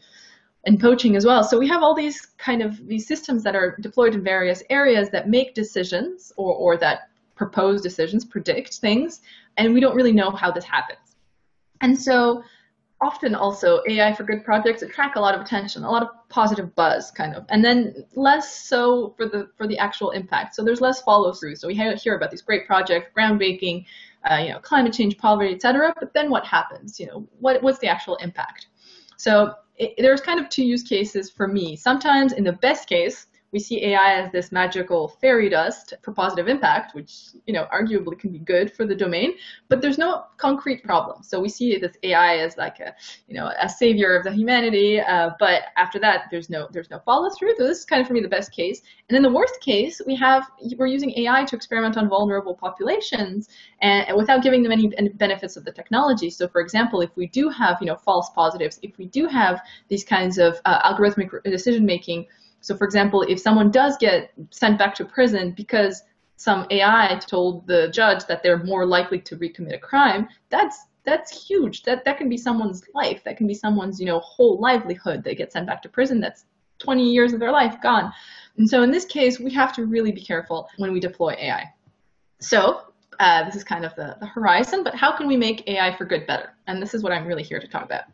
and 0.66 0.80
poaching 0.80 1.16
as 1.16 1.26
well. 1.26 1.44
So 1.44 1.58
we 1.58 1.68
have 1.70 1.82
all 1.82 1.96
these 1.96 2.28
kind 2.38 2.62
of 2.62 2.86
these 2.86 3.08
systems 3.08 3.42
that 3.44 3.56
are 3.56 3.78
deployed 3.80 4.14
in 4.14 4.24
various 4.24 4.62
areas 4.70 5.10
that 5.10 5.28
make 5.28 5.56
decisions 5.56 6.32
or, 6.38 6.54
or 6.54 6.78
that 6.78 7.10
propose 7.36 7.82
decisions, 7.82 8.26
predict 8.26 8.76
things, 8.76 9.22
and 9.58 9.74
we 9.74 9.80
don't 9.80 9.96
really 9.96 10.12
know 10.12 10.30
how 10.30 10.52
this 10.52 10.66
happens. 10.66 11.16
And 11.80 12.00
so 12.00 12.44
often 13.02 13.34
also 13.34 13.82
AI 13.90 14.14
for 14.14 14.24
good 14.24 14.46
projects 14.46 14.84
attract 14.84 15.18
a 15.18 15.20
lot 15.20 15.34
of 15.34 15.42
attention, 15.42 15.84
a 15.84 15.90
lot 15.90 16.04
of 16.04 16.10
positive 16.30 16.74
buzz 16.76 17.12
kind 17.12 17.36
of, 17.36 17.46
and 17.50 17.66
then 17.66 18.06
less 18.16 18.64
so 18.68 19.14
for 19.18 19.28
the 19.28 19.50
for 19.58 19.68
the 19.68 19.78
actual 19.78 20.12
impact. 20.12 20.56
So 20.56 20.64
there's 20.64 20.82
less 20.82 21.02
follow 21.02 21.34
through. 21.34 21.56
So 21.56 21.68
we 21.68 21.76
hear 21.76 22.16
about 22.16 22.32
these 22.32 22.44
great 22.44 22.68
projects, 22.68 23.10
groundbreaking, 23.18 23.86
uh, 24.30 24.36
you 24.36 24.50
know, 24.50 24.60
climate 24.60 24.94
change, 24.94 25.18
poverty, 25.18 25.56
etc. 25.56 25.94
But 26.00 26.14
then 26.14 26.30
what 26.30 26.46
happens? 26.46 27.00
You 27.00 27.08
know, 27.08 27.28
what 27.40 27.62
what's 27.64 27.80
the 27.80 27.88
actual 27.88 28.18
impact? 28.18 28.68
So 29.18 29.54
it, 29.78 29.94
there's 29.98 30.22
kind 30.22 30.40
of 30.40 30.50
two 30.50 30.64
use 30.64 30.84
cases 30.84 31.30
for 31.30 31.48
me. 31.48 31.76
Sometimes 31.76 32.34
in 32.34 32.44
the 32.44 32.54
best 32.54 32.88
case, 32.88 33.26
we 33.52 33.60
see 33.60 33.86
AI 33.86 34.22
as 34.22 34.32
this 34.32 34.52
magical 34.52 35.08
fairy 35.08 35.50
dust 35.50 35.94
for 36.02 36.14
positive 36.14 36.48
impact, 36.48 36.96
which 36.96 37.30
you 37.46 37.54
know 37.54 37.68
arguably 37.74 38.18
can 38.18 38.32
be 38.32 38.40
good 38.40 38.72
for 38.72 38.86
the 38.86 38.96
domain, 38.96 39.34
but 39.68 39.82
there's 39.82 39.98
no 39.98 40.24
concrete 40.38 40.84
problem. 40.84 41.22
So 41.24 41.40
we 41.40 41.50
see 41.50 41.78
this 41.78 41.98
AI 42.04 42.38
as 42.38 42.58
like 42.58 42.80
a 42.80 42.94
you 43.28 43.36
know 43.36 43.52
a 43.60 43.68
savior 43.68 44.16
of 44.16 44.24
the 44.24 44.32
humanity, 44.32 45.00
uh, 45.00 45.32
but 45.40 45.64
after 45.78 46.00
that 46.00 46.26
there's 46.32 46.50
no 46.50 46.68
there's 46.72 46.90
no 46.90 47.00
follow 47.00 47.30
through. 47.30 47.56
So 47.58 47.68
this 47.68 47.80
is 47.80 47.86
kind 47.86 48.02
of 48.02 48.08
for 48.08 48.14
me 48.14 48.22
the 48.22 48.30
best 48.30 48.52
case. 48.52 48.82
And 49.10 49.18
in 49.18 49.24
the 49.24 49.32
worst 49.32 49.60
case, 49.62 50.02
we 50.06 50.16
have 50.16 50.48
we're 50.78 50.88
using 50.88 51.12
AI 51.20 51.44
to 51.46 51.56
experiment 51.56 51.98
on 51.98 52.08
vulnerable 52.08 52.56
populations 52.56 53.50
and, 53.82 54.08
and 54.08 54.18
without 54.18 54.44
giving 54.44 54.64
them 54.64 54.72
any 54.72 54.88
benefits 55.10 55.58
of 55.58 55.66
the 55.66 55.72
technology. 55.72 56.30
So 56.30 56.48
for 56.48 56.62
example, 56.62 57.02
if 57.02 57.10
we 57.16 57.28
do 57.28 57.50
have 57.50 57.78
you 57.82 57.88
know 57.88 57.98
false 57.98 58.30
positives, 58.30 58.80
if 58.82 58.98
we 58.98 59.08
do 59.08 59.28
have 59.28 59.62
these 59.90 60.06
kinds 60.06 60.38
of 60.38 60.60
uh, 60.64 60.94
algorithmic 60.94 61.44
decision 61.44 61.86
making 61.86 62.28
so, 62.62 62.78
for 62.78 62.86
example, 62.86 63.24
if 63.24 63.40
someone 63.40 63.72
does 63.72 63.98
get 63.98 64.32
sent 64.52 64.78
back 64.78 64.96
to 64.96 65.06
prison 65.06 65.52
because 65.52 66.04
some 66.38 66.66
AI 66.70 67.20
told 67.28 67.68
the 67.68 67.90
judge 67.90 68.26
that 68.28 68.42
they're 68.44 68.64
more 68.64 68.86
likely 68.86 69.20
to 69.20 69.36
recommit 69.36 69.76
a 69.76 69.80
crime, 69.80 70.30
that's 70.50 70.86
that's 71.04 71.48
huge. 71.48 71.82
That 71.84 72.06
that 72.06 72.18
can 72.18 72.30
be 72.30 72.38
someone's 72.38 72.84
life. 72.94 73.24
That 73.24 73.38
can 73.38 73.48
be 73.48 73.56
someone's 73.56 74.00
you 74.00 74.06
know 74.06 74.20
whole 74.20 74.60
livelihood. 74.60 75.24
They 75.24 75.36
get 75.36 75.52
sent 75.52 75.66
back 75.68 75.82
to 75.82 75.90
prison. 75.90 76.20
That's 76.20 76.46
20 76.78 77.12
years 77.12 77.34
of 77.34 77.40
their 77.40 77.52
life 77.52 77.82
gone. 77.82 78.12
And 78.58 78.70
so 78.70 78.84
in 78.84 78.92
this 78.92 79.06
case, 79.06 79.40
we 79.40 79.52
have 79.54 79.74
to 79.74 79.86
really 79.86 80.12
be 80.12 80.22
careful 80.22 80.68
when 80.78 80.92
we 80.92 81.00
deploy 81.00 81.34
AI. 81.34 81.66
So 82.40 82.82
uh, 83.20 83.44
this 83.44 83.56
is 83.56 83.64
kind 83.64 83.86
of 83.86 83.96
the, 83.96 84.18
the 84.20 84.26
horizon, 84.26 84.84
but 84.84 84.96
how 84.96 85.16
can 85.16 85.28
we 85.28 85.38
make 85.38 85.68
AI 85.68 85.96
for 85.96 86.06
good 86.06 86.26
better? 86.26 86.54
And 86.66 86.82
this 86.82 86.96
is 86.96 87.04
what 87.04 87.12
I'm 87.12 87.26
really 87.26 87.44
here 87.44 87.60
to 87.60 87.68
talk 87.68 87.86
about. 87.86 88.06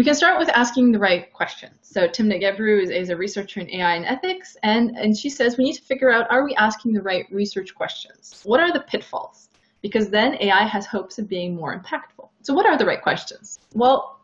We 0.00 0.04
can 0.04 0.14
start 0.14 0.38
with 0.38 0.48
asking 0.54 0.92
the 0.92 0.98
right 0.98 1.30
questions. 1.30 1.76
So 1.82 2.08
Timnit 2.08 2.40
Gebru 2.42 2.82
is, 2.82 2.88
is, 2.88 3.10
a 3.10 3.16
researcher 3.18 3.60
in 3.60 3.68
AI 3.68 3.96
and 3.96 4.06
ethics, 4.06 4.56
and, 4.62 4.96
and 4.96 5.14
she 5.14 5.28
says 5.28 5.58
we 5.58 5.64
need 5.64 5.74
to 5.74 5.82
figure 5.82 6.10
out, 6.10 6.26
are 6.30 6.42
we 6.42 6.54
asking 6.54 6.94
the 6.94 7.02
right 7.02 7.26
research 7.30 7.74
questions? 7.74 8.40
What 8.46 8.60
are 8.60 8.72
the 8.72 8.80
pitfalls? 8.80 9.50
Because 9.82 10.08
then 10.08 10.38
AI 10.40 10.64
has 10.64 10.86
hopes 10.86 11.18
of 11.18 11.28
being 11.28 11.54
more 11.54 11.78
impactful. 11.78 12.30
So 12.40 12.54
what 12.54 12.64
are 12.64 12.78
the 12.78 12.86
right 12.86 13.02
questions? 13.02 13.58
Well, 13.74 14.20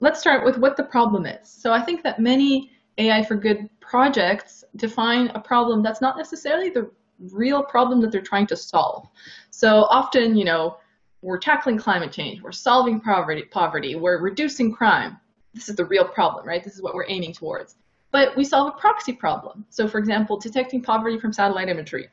let's 0.00 0.18
start 0.18 0.42
with 0.42 0.56
what 0.56 0.78
the 0.78 0.84
problem 0.84 1.26
is. 1.26 1.50
So 1.50 1.70
I 1.70 1.82
think 1.82 2.02
that 2.02 2.18
many 2.18 2.70
AI 2.96 3.22
for 3.22 3.36
good 3.36 3.68
projects 3.80 4.64
define 4.76 5.26
a 5.34 5.40
problem 5.40 5.82
that's 5.82 6.00
not 6.00 6.16
necessarily 6.16 6.70
the 6.70 6.90
real 7.30 7.62
problem 7.62 8.00
that 8.00 8.10
they're 8.10 8.22
trying 8.22 8.46
to 8.46 8.56
solve. 8.56 9.06
So 9.50 9.82
often, 9.90 10.34
you 10.34 10.46
know, 10.46 10.78
we're 11.22 11.38
tackling 11.38 11.78
climate 11.78 12.12
change, 12.12 12.42
we're 12.42 12.52
solving 12.52 13.00
poverty, 13.00 13.42
poverty, 13.42 13.94
we're 13.94 14.18
reducing 14.18 14.72
crime. 14.72 15.18
This 15.54 15.68
is 15.68 15.76
the 15.76 15.84
real 15.84 16.04
problem, 16.04 16.46
right? 16.46 16.62
This 16.62 16.74
is 16.74 16.82
what 16.82 16.94
we're 16.94 17.08
aiming 17.08 17.32
towards. 17.32 17.76
But 18.12 18.36
we 18.36 18.44
solve 18.44 18.74
a 18.74 18.78
proxy 18.78 19.12
problem. 19.12 19.64
So, 19.68 19.86
for 19.86 19.98
example, 19.98 20.38
detecting 20.38 20.82
poverty 20.82 21.18
from 21.18 21.32
satellite 21.32 21.68
imagery, 21.68 22.08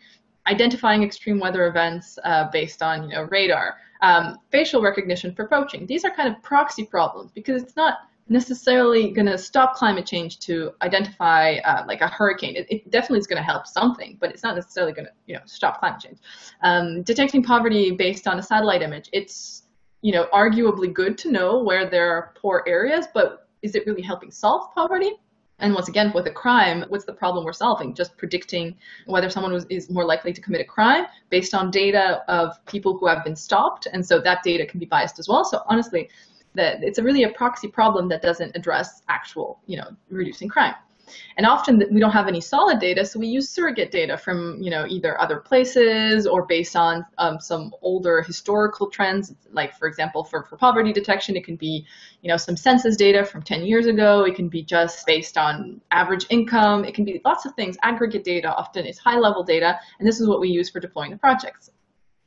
identifying 0.48 1.04
extreme 1.04 1.40
weather 1.40 1.68
events 1.68 2.20
uh, 2.24 2.50
based 2.52 2.82
on 2.84 3.10
you 3.10 3.16
know 3.16 3.24
radar, 3.24 3.78
um, 4.02 4.38
facial 4.52 4.82
recognition 4.82 5.34
for 5.34 5.48
poaching. 5.48 5.86
These 5.86 6.06
are 6.06 6.12
kind 6.12 6.34
of 6.34 6.42
proxy 6.44 6.86
problems 6.86 7.32
because 7.32 7.64
it's 7.64 7.76
not 7.76 8.00
necessarily 8.30 9.12
going 9.12 9.26
to 9.26 9.38
stop 9.38 9.76
climate 9.76 10.06
change 10.06 10.40
to 10.40 10.74
identify 10.82 11.56
uh, 11.58 11.86
like 11.88 12.02
a 12.02 12.08
hurricane. 12.08 12.56
It, 12.56 12.68
it 12.70 12.92
definitely 12.92 13.20
is 13.20 13.28
going 13.28 13.38
to 13.38 13.44
help 13.44 13.68
something, 13.68 14.18
but 14.20 14.32
it's 14.32 14.44
not 14.44 14.56
necessarily 14.56 14.94
going 14.94 15.06
to 15.06 15.12
you 15.26 15.36
know 15.36 15.42
stop 15.46 15.80
climate 15.80 16.02
change. 16.02 16.20
Um, 16.62 17.04
detecting 17.04 17.44
poverty 17.44 17.92
based 17.92 18.28
on 18.28 18.40
a 18.40 18.44
satellite 18.44 18.82
image, 18.82 19.10
it's 19.14 19.64
you 20.02 20.12
know 20.12 20.28
arguably 20.34 20.94
good 20.94 21.18
to 21.20 21.32
know 21.32 21.64
where 21.64 21.90
there 21.90 22.12
are 22.12 22.34
poor 22.36 22.64
areas, 22.68 23.08
but 23.14 23.48
is 23.62 23.76
it 23.76 23.86
really 23.86 24.02
helping 24.02 24.32
solve 24.32 24.74
poverty? 24.74 25.12
And 25.60 25.74
once 25.74 25.88
again, 25.88 26.12
with 26.14 26.28
a 26.28 26.32
crime, 26.32 26.86
what's 26.90 27.06
the 27.06 27.14
problem 27.14 27.44
we're 27.44 27.54
solving? 27.54 27.96
Just 27.96 28.16
predicting 28.16 28.76
whether 29.08 29.28
someone 29.28 29.52
was, 29.52 29.66
is 29.70 29.90
more 29.90 30.06
likely 30.06 30.32
to 30.32 30.40
commit 30.40 30.62
a 30.62 30.66
crime 30.66 31.06
based 31.30 31.56
on 31.56 31.72
data 31.72 32.24
of 32.28 32.64
people 32.68 32.96
who 32.98 33.08
have 33.08 33.24
been 33.24 33.36
stopped. 33.36 33.88
And 33.92 34.06
so 34.06 34.22
that 34.22 34.44
data 34.44 34.68
can 34.68 34.80
be 34.80 34.86
biased 34.86 35.18
as 35.18 35.28
well. 35.28 35.44
So 35.44 35.64
honestly, 35.66 36.10
that 36.58 36.84
it's 36.84 37.00
a 37.00 37.04
really 37.04 37.24
a 37.24 37.30
proxy 37.30 37.68
problem 37.68 38.10
that 38.10 38.22
doesn't 38.22 38.56
address 38.56 39.02
actual, 39.08 39.60
you 39.66 39.78
know, 39.78 39.90
reducing 40.10 40.50
crime. 40.50 40.76
And 41.38 41.46
often 41.46 41.84
we 41.92 42.00
don't 42.00 42.12
have 42.12 42.28
any 42.28 42.42
solid 42.42 42.80
data, 42.80 43.06
so 43.06 43.20
we 43.20 43.28
use 43.28 43.50
surrogate 43.50 43.92
data 43.92 44.18
from 44.18 44.58
you 44.62 44.70
know 44.70 44.86
either 44.88 45.20
other 45.22 45.38
places 45.38 46.28
or 46.28 46.46
based 46.46 46.76
on 46.76 47.06
um, 47.18 47.40
some 47.40 47.74
older 47.82 48.22
historical 48.22 48.90
trends. 48.90 49.34
Like 49.52 49.78
for 49.78 49.88
example, 49.88 50.24
for, 50.24 50.44
for 50.44 50.58
poverty 50.58 50.92
detection, 50.92 51.36
it 51.36 51.46
can 51.46 51.56
be 51.56 51.86
you 52.22 52.30
know 52.30 52.38
some 52.38 52.58
census 52.58 52.98
data 52.98 53.24
from 53.24 53.42
10 53.42 53.66
years 53.66 53.86
ago. 53.86 54.24
It 54.24 54.36
can 54.36 54.50
be 54.50 54.64
just 54.64 55.06
based 55.06 55.38
on 55.38 55.82
average 55.92 56.26
income. 56.30 56.84
It 56.84 56.94
can 56.94 57.06
be 57.06 57.22
lots 57.24 57.46
of 57.46 57.54
things. 57.54 57.78
Aggregate 57.84 58.24
data 58.24 58.54
often 58.54 58.86
is 58.86 58.98
high 58.98 59.18
level 59.18 59.44
data, 59.44 59.80
and 60.00 60.08
this 60.08 60.20
is 60.20 60.28
what 60.28 60.42
we 60.42 60.50
use 60.50 60.70
for 60.70 60.80
deploying 60.80 61.12
the 61.12 61.18
projects. 61.18 61.72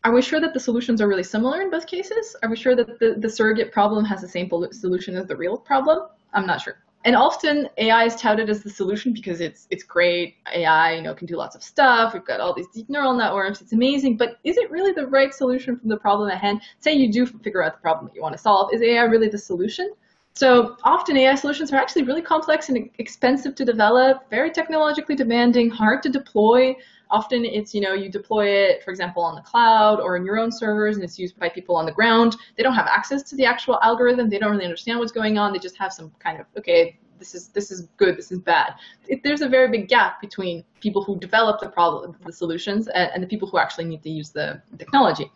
Are 0.02 0.12
we 0.12 0.23
sure 0.23 0.40
that 0.40 0.54
the 0.54 0.61
solutions 0.61 1.02
are 1.02 1.09
really 1.09 1.23
similar 1.23 1.61
in 1.61 1.71
both 1.71 1.87
cases? 1.87 2.35
Are 2.42 2.49
we 2.49 2.57
sure 2.57 2.75
that 2.75 2.99
the, 2.99 3.16
the 3.19 3.28
surrogate 3.28 3.71
problem 3.71 4.04
has 4.07 4.23
the 4.23 4.28
same 4.28 4.49
solution 4.73 5.14
as 5.16 5.26
the 5.26 5.37
real 5.37 5.59
problem? 5.59 6.09
I'm 6.33 6.47
not 6.47 6.62
sure. 6.62 6.78
And 7.04 7.16
often 7.16 7.69
AI 7.78 8.04
is 8.04 8.16
touted 8.16 8.50
as 8.50 8.62
the 8.62 8.71
solution 8.71 9.12
because 9.12 9.40
it's 9.40 9.66
it's 9.71 9.83
great. 9.83 10.37
AI, 10.52 10.95
you 10.97 11.02
know, 11.02 11.14
can 11.14 11.26
do 11.26 11.37
lots 11.37 11.57
of 11.57 11.62
stuff. 11.62 12.12
We've 12.12 12.25
got 12.25 12.40
all 12.40 12.54
these 12.54 12.69
deep 12.69 12.90
neural 12.90 13.14
networks. 13.14 13.61
It's 13.61 13.73
amazing. 13.73 14.16
But 14.16 14.38
is 14.45 14.59
it 14.59 14.71
really 14.71 14.92
the 14.92 15.07
right 15.07 15.33
solution 15.33 15.78
from 15.78 15.88
the 15.88 15.97
problem 15.97 16.30
at 16.30 16.38
hand? 16.38 16.61
Say 16.80 16.92
you 16.92 17.11
do 17.11 17.26
figure 17.26 17.62
out 17.62 17.73
the 17.73 17.80
problem 17.80 18.07
that 18.07 18.14
you 18.14 18.23
want 18.23 18.35
to 18.35 18.38
solve. 18.38 18.73
Is 18.75 18.83
AI 18.83 19.04
really 19.04 19.28
the 19.28 19.38
solution? 19.38 19.92
So 20.35 20.76
often 20.85 21.16
AI 21.16 21.35
solutions 21.35 21.73
are 21.73 21.76
actually 21.76 22.04
really 22.04 22.23
complex 22.23 22.69
and 22.69 22.88
expensive 22.99 23.54
to 23.57 23.64
develop, 23.64 24.28
very 24.30 24.50
technologically 24.50 25.16
demanding, 25.16 25.71
hard 25.71 26.02
to 26.04 26.09
deploy. 26.09 26.75
Often 27.11 27.45
it's, 27.45 27.75
you 27.75 27.81
know, 27.81 27.95
you 27.95 28.09
deploy 28.09 28.47
it, 28.47 28.83
for 28.85 28.90
example, 28.90 29.23
on 29.23 29.35
the 29.35 29.40
cloud 29.40 30.00
or 30.00 30.17
in 30.17 30.25
your 30.25 30.38
own 30.38 30.52
servers 30.52 30.97
and 30.97 31.05
it's 31.05 31.19
used 31.19 31.38
by 31.38 31.49
people 31.49 31.76
on 31.76 31.87
the 31.87 31.93
ground. 31.93 32.37
They 32.57 32.62
don't 32.62 32.75
have 32.75 32.87
access 32.87 33.23
to 33.25 33.37
the 33.37 33.45
actual 33.45 33.79
algorithm. 33.83 34.29
They 34.29 34.38
don't 34.38 34.50
really 34.50 34.64
understand 34.64 34.99
what's 34.99 35.12
going 35.12 35.38
on. 35.38 35.52
They 35.52 35.59
just 35.59 35.76
have 35.76 35.93
some 35.93 36.12
kind 36.19 36.40
of, 36.40 36.47
okay, 36.59 36.99
this 37.21 37.35
is 37.35 37.49
this 37.49 37.71
is 37.71 37.83
good, 37.99 38.17
this 38.17 38.33
is 38.33 38.40
bad. 38.40 38.75
It, 39.07 39.23
there's 39.23 39.43
a 39.43 39.49
very 39.49 39.69
big 39.71 39.88
gap 39.88 40.21
between 40.21 40.64
people 40.81 41.05
who 41.05 41.19
develop 41.21 41.61
the 41.61 41.69
problem, 41.69 42.17
the 42.25 42.33
solutions, 42.33 42.88
and, 42.88 43.11
and 43.14 43.23
the 43.23 43.26
people 43.29 43.47
who 43.47 43.59
actually 43.59 43.85
need 43.85 44.02
to 44.02 44.11
use 44.11 44.31
the 44.31 44.61
technology. 44.79 45.31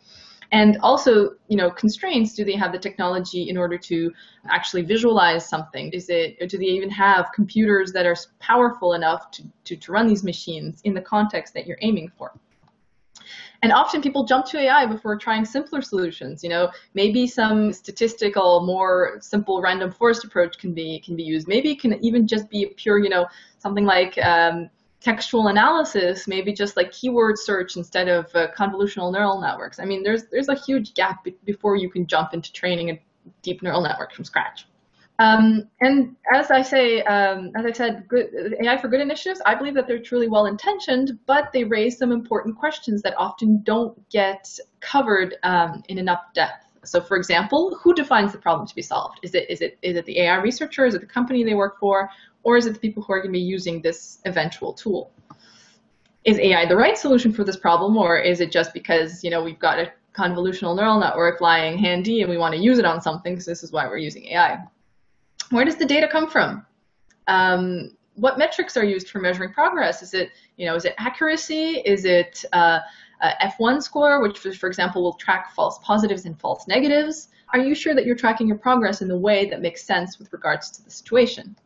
And 0.53 0.79
also, 0.83 1.35
you 1.49 1.57
know, 1.57 1.71
constraints, 1.71 2.35
do 2.35 2.45
they 2.45 2.57
have 2.57 2.73
the 2.73 2.79
technology 2.79 3.49
in 3.49 3.57
order 3.57 3.79
to 3.79 4.13
actually 4.49 4.83
visualize 4.83 5.49
something? 5.49 5.91
Is 5.93 6.09
it, 6.09 6.49
do 6.49 6.59
they 6.59 6.65
even 6.65 6.91
have 6.91 7.33
computers 7.35 7.93
that 7.93 8.07
are 8.07 8.17
powerful 8.39 8.93
enough 8.95 9.31
to, 9.33 9.45
to, 9.65 9.77
to 9.77 9.93
run 9.93 10.07
these 10.07 10.25
machines 10.25 10.81
in 10.85 10.95
the 10.95 11.01
context 11.01 11.55
that 11.55 11.67
you're 11.67 11.79
aiming 11.81 12.11
for? 12.17 12.33
And 13.63 13.73
often 13.73 14.03
people 14.03 14.25
jump 14.25 14.45
to 14.47 14.59
AI 14.59 14.85
before 14.85 15.17
trying 15.17 15.47
simpler 15.47 15.81
solutions. 15.81 16.43
You 16.43 16.51
know, 16.51 16.71
maybe 16.93 17.27
some 17.27 17.73
statistical, 17.73 18.67
more 18.67 19.17
simple 19.21 19.63
random 19.63 19.91
forest 19.91 20.23
approach 20.25 20.59
can 20.59 20.75
be 20.75 21.01
can 21.01 21.17
be 21.17 21.23
used. 21.23 21.49
Maybe 21.49 21.71
it 21.71 21.81
can 21.81 21.95
even 22.05 22.27
just 22.27 22.51
be 22.51 22.67
pure, 22.77 22.99
you 22.99 23.09
know, 23.09 23.27
something 23.59 23.87
like 23.87 24.19
um, 24.19 24.69
textual 25.05 25.49
analysis, 25.49 26.27
maybe 26.27 26.53
just 26.53 26.77
like 26.77 26.91
keyword 26.91 27.39
search 27.39 27.77
instead 27.77 28.09
of 28.09 28.35
uh, 28.35 28.49
convolutional 28.59 29.13
neural 29.13 29.41
networks. 29.41 29.79
I 29.79 29.85
mean, 29.85 30.03
there's 30.03 30.25
there's 30.33 30.49
a 30.49 30.55
huge 30.55 30.95
gap 30.95 31.23
be- 31.25 31.37
before 31.45 31.77
you 31.77 31.91
can 31.91 32.07
jump 32.07 32.33
into 32.33 32.51
training 32.53 32.91
a 32.91 33.01
deep 33.43 33.63
neural 33.63 33.83
network 33.83 34.13
from 34.15 34.25
scratch. 34.25 34.67
Um, 35.21 35.69
and 35.81 36.17
as 36.33 36.51
I 36.51 36.63
say, 36.63 37.03
um, 37.03 37.53
as 37.57 37.65
I 37.65 37.73
said, 37.73 38.09
good, 38.09 38.57
AI 38.61 38.77
for 38.79 38.89
Good 38.89 39.01
initiatives, 39.01 39.41
I 39.47 39.55
believe 39.55 39.75
that 39.75 39.87
they're 39.87 40.03
truly 40.03 40.27
well 40.27 40.47
intentioned, 40.47 41.19
but 41.27 41.53
they 41.53 41.63
raise 41.63 41.99
some 41.99 42.11
important 42.11 42.59
questions 42.59 43.01
that 43.03 43.15
often 43.17 43.63
don't 43.63 43.97
get 44.09 44.59
covered 44.81 45.37
um, 45.45 45.85
in 45.89 45.99
enough 45.99 46.23
depth. 46.35 46.65
So, 46.83 47.01
for 47.01 47.17
example, 47.17 47.79
who 47.83 47.95
defines 47.95 48.33
the 48.33 48.39
problem 48.39 48.67
to 48.67 48.75
be 48.75 48.83
solved? 48.83 49.21
Is 49.23 49.35
it 49.35 49.49
is 49.49 49.61
it 49.61 49.79
is 49.83 49.97
it 49.97 50.05
the 50.07 50.21
AI 50.21 50.37
researcher? 50.37 50.85
Is 50.85 50.95
it 50.95 51.01
the 51.01 51.07
company 51.07 51.45
they 51.45 51.55
work 51.55 51.79
for? 51.79 52.11
Or 52.45 52.57
is 52.57 52.67
it 52.67 52.75
the 52.75 52.79
people 52.79 53.03
who 53.03 53.13
are 53.13 53.19
going 53.19 53.33
to 53.33 53.39
be 53.39 53.41
using 53.41 53.83
this 53.83 54.19
eventual 54.25 54.73
tool? 54.73 55.11
Is 56.25 56.39
AI 56.39 56.67
the 56.67 56.77
right 56.77 56.97
solution 56.97 57.33
for 57.33 57.45
this 57.45 57.57
problem, 57.57 57.97
or 57.97 58.19
is 58.19 58.41
it 58.41 58.53
just 58.53 58.73
because 58.73 59.25
you 59.25 59.31
know 59.31 59.43
we've 59.43 59.59
got 59.59 59.79
a 59.79 59.93
convolutional 60.15 60.77
neural 60.77 60.99
network 61.01 61.41
lying 61.41 61.77
handy 61.77 62.23
and 62.23 62.31
we 62.31 62.39
want 62.39 62.55
to 62.55 62.61
use 62.61 62.79
it 62.79 62.85
on 62.85 63.01
something, 63.01 63.41
so 63.41 63.51
this 63.51 63.63
is 63.63 63.73
why 63.73 63.87
we're 63.87 63.99
using 63.99 64.27
AI? 64.27 64.59
Where 65.51 65.65
does 65.65 65.77
the 65.77 65.85
data 65.85 66.09
come 66.09 66.31
from? 66.31 66.65
Um, 67.27 67.97
what 68.15 68.39
metrics 68.39 68.77
are 68.77 68.85
used 68.85 69.11
for 69.11 69.19
measuring 69.19 69.53
progress? 69.53 70.03
Is 70.03 70.15
it, 70.15 70.31
you 70.57 70.67
know, 70.67 70.77
is 70.77 70.85
it 70.85 70.95
accuracy? 70.99 71.83
Is 71.85 72.05
it 72.05 72.45
uh, 72.53 72.79
F1 73.43 73.83
score, 73.83 74.21
which, 74.21 74.39
for 74.39 74.69
example, 74.69 75.03
will 75.03 75.15
track 75.15 75.53
false 75.55 75.79
positives 75.83 76.25
and 76.25 76.39
false 76.39 76.69
negatives? 76.69 77.29
Are 77.53 77.59
you 77.59 77.75
sure 77.75 77.95
that 77.95 78.07
you're 78.07 78.17
tracking 78.17 78.47
your 78.47 78.59
progress 78.59 79.03
in 79.03 79.09
the 79.09 79.19
way 79.19 79.49
that 79.51 79.61
makes 79.61 79.85
sense 79.85 80.19
with 80.19 80.33
regards 80.33 80.71
to 80.73 80.85
the 80.85 80.91
situation? 80.91 81.57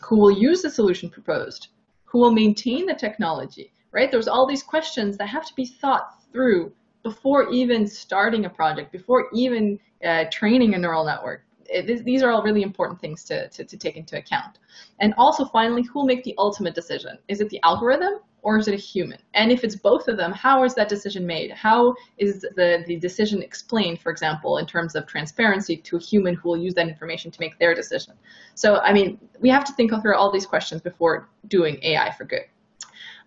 Who 0.00 0.16
will 0.18 0.30
use 0.30 0.62
the 0.62 0.70
solution 0.70 1.10
proposed? 1.10 1.68
Who 2.04 2.18
will 2.18 2.32
maintain 2.32 2.86
the 2.86 2.94
technology? 2.94 3.72
Right? 3.92 4.10
There's 4.10 4.28
all 4.28 4.46
these 4.46 4.62
questions 4.62 5.16
that 5.16 5.28
have 5.28 5.46
to 5.46 5.54
be 5.54 5.64
thought 5.64 6.22
through 6.32 6.72
before 7.02 7.48
even 7.50 7.86
starting 7.86 8.44
a 8.44 8.50
project, 8.50 8.92
before 8.92 9.28
even 9.32 9.78
uh, 10.04 10.24
training 10.30 10.74
a 10.74 10.78
neural 10.78 11.04
network 11.04 11.42
it, 11.68 12.04
these 12.04 12.22
are 12.22 12.30
all 12.30 12.42
really 12.42 12.62
important 12.62 13.00
things 13.00 13.24
to, 13.24 13.48
to, 13.48 13.64
to 13.64 13.76
take 13.76 13.96
into 13.96 14.16
account. 14.16 14.58
And 15.00 15.14
also, 15.18 15.44
finally, 15.44 15.82
who 15.82 16.00
will 16.00 16.06
make 16.06 16.24
the 16.24 16.34
ultimate 16.38 16.74
decision? 16.74 17.18
Is 17.28 17.40
it 17.40 17.50
the 17.50 17.60
algorithm 17.62 18.20
or 18.42 18.58
is 18.58 18.68
it 18.68 18.74
a 18.74 18.78
human? 18.78 19.18
And 19.34 19.50
if 19.50 19.64
it's 19.64 19.76
both 19.76 20.08
of 20.08 20.16
them, 20.16 20.32
how 20.32 20.64
is 20.64 20.74
that 20.74 20.88
decision 20.88 21.26
made? 21.26 21.50
How 21.50 21.94
is 22.18 22.40
the, 22.40 22.84
the 22.86 22.96
decision 22.96 23.42
explained, 23.42 24.00
for 24.00 24.10
example, 24.10 24.58
in 24.58 24.66
terms 24.66 24.94
of 24.94 25.06
transparency 25.06 25.76
to 25.76 25.96
a 25.96 26.00
human 26.00 26.34
who 26.34 26.48
will 26.48 26.56
use 26.56 26.74
that 26.74 26.88
information 26.88 27.30
to 27.30 27.40
make 27.40 27.58
their 27.58 27.74
decision? 27.74 28.14
So, 28.54 28.76
I 28.78 28.92
mean, 28.92 29.18
we 29.40 29.48
have 29.48 29.64
to 29.64 29.72
think 29.72 29.90
through 30.02 30.16
all 30.16 30.30
these 30.30 30.46
questions 30.46 30.80
before 30.80 31.28
doing 31.48 31.78
AI 31.82 32.12
for 32.12 32.24
good. 32.24 32.44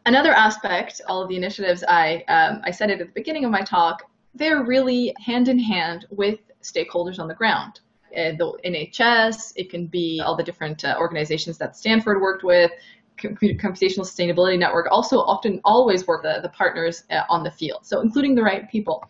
Another 0.06 0.32
aspect, 0.32 1.02
all 1.08 1.22
of 1.22 1.30
the 1.30 1.36
initiatives 1.36 1.84
I, 1.88 2.24
um, 2.28 2.62
I 2.64 2.72
said 2.72 2.90
it 2.90 3.02
at 3.02 3.08
the 3.08 3.14
beginning 3.14 3.46
of 3.46 3.52
my 3.52 3.62
talk, 3.62 4.10
they're 4.34 4.64
really 4.64 5.14
hand 5.24 5.48
in 5.48 5.60
hand 5.60 6.06
with 6.10 6.40
stakeholders 6.64 7.20
on 7.20 7.28
the 7.28 7.36
ground. 7.36 7.82
Uh, 8.16 8.32
the 8.38 8.58
NHS, 8.66 9.54
it 9.56 9.70
can 9.70 9.88
be 9.88 10.22
all 10.24 10.36
the 10.36 10.44
different 10.44 10.84
uh, 10.84 10.96
organizations 11.00 11.58
that 11.58 11.78
Stanford 11.78 12.20
worked 12.20 12.44
with, 12.44 12.72
Computational 13.22 14.06
Sustainability 14.06 14.58
Network, 14.58 14.88
also 14.92 15.20
often 15.20 15.62
always 15.64 16.08
work 16.08 16.24
the, 16.24 16.40
the 16.42 16.50
partners 16.50 17.04
uh, 17.10 17.22
on 17.30 17.44
the 17.44 17.52
field, 17.52 17.86
so 17.86 18.02
including 18.02 18.36
the 18.36 18.44
right 18.44 18.70
people. 18.70 19.04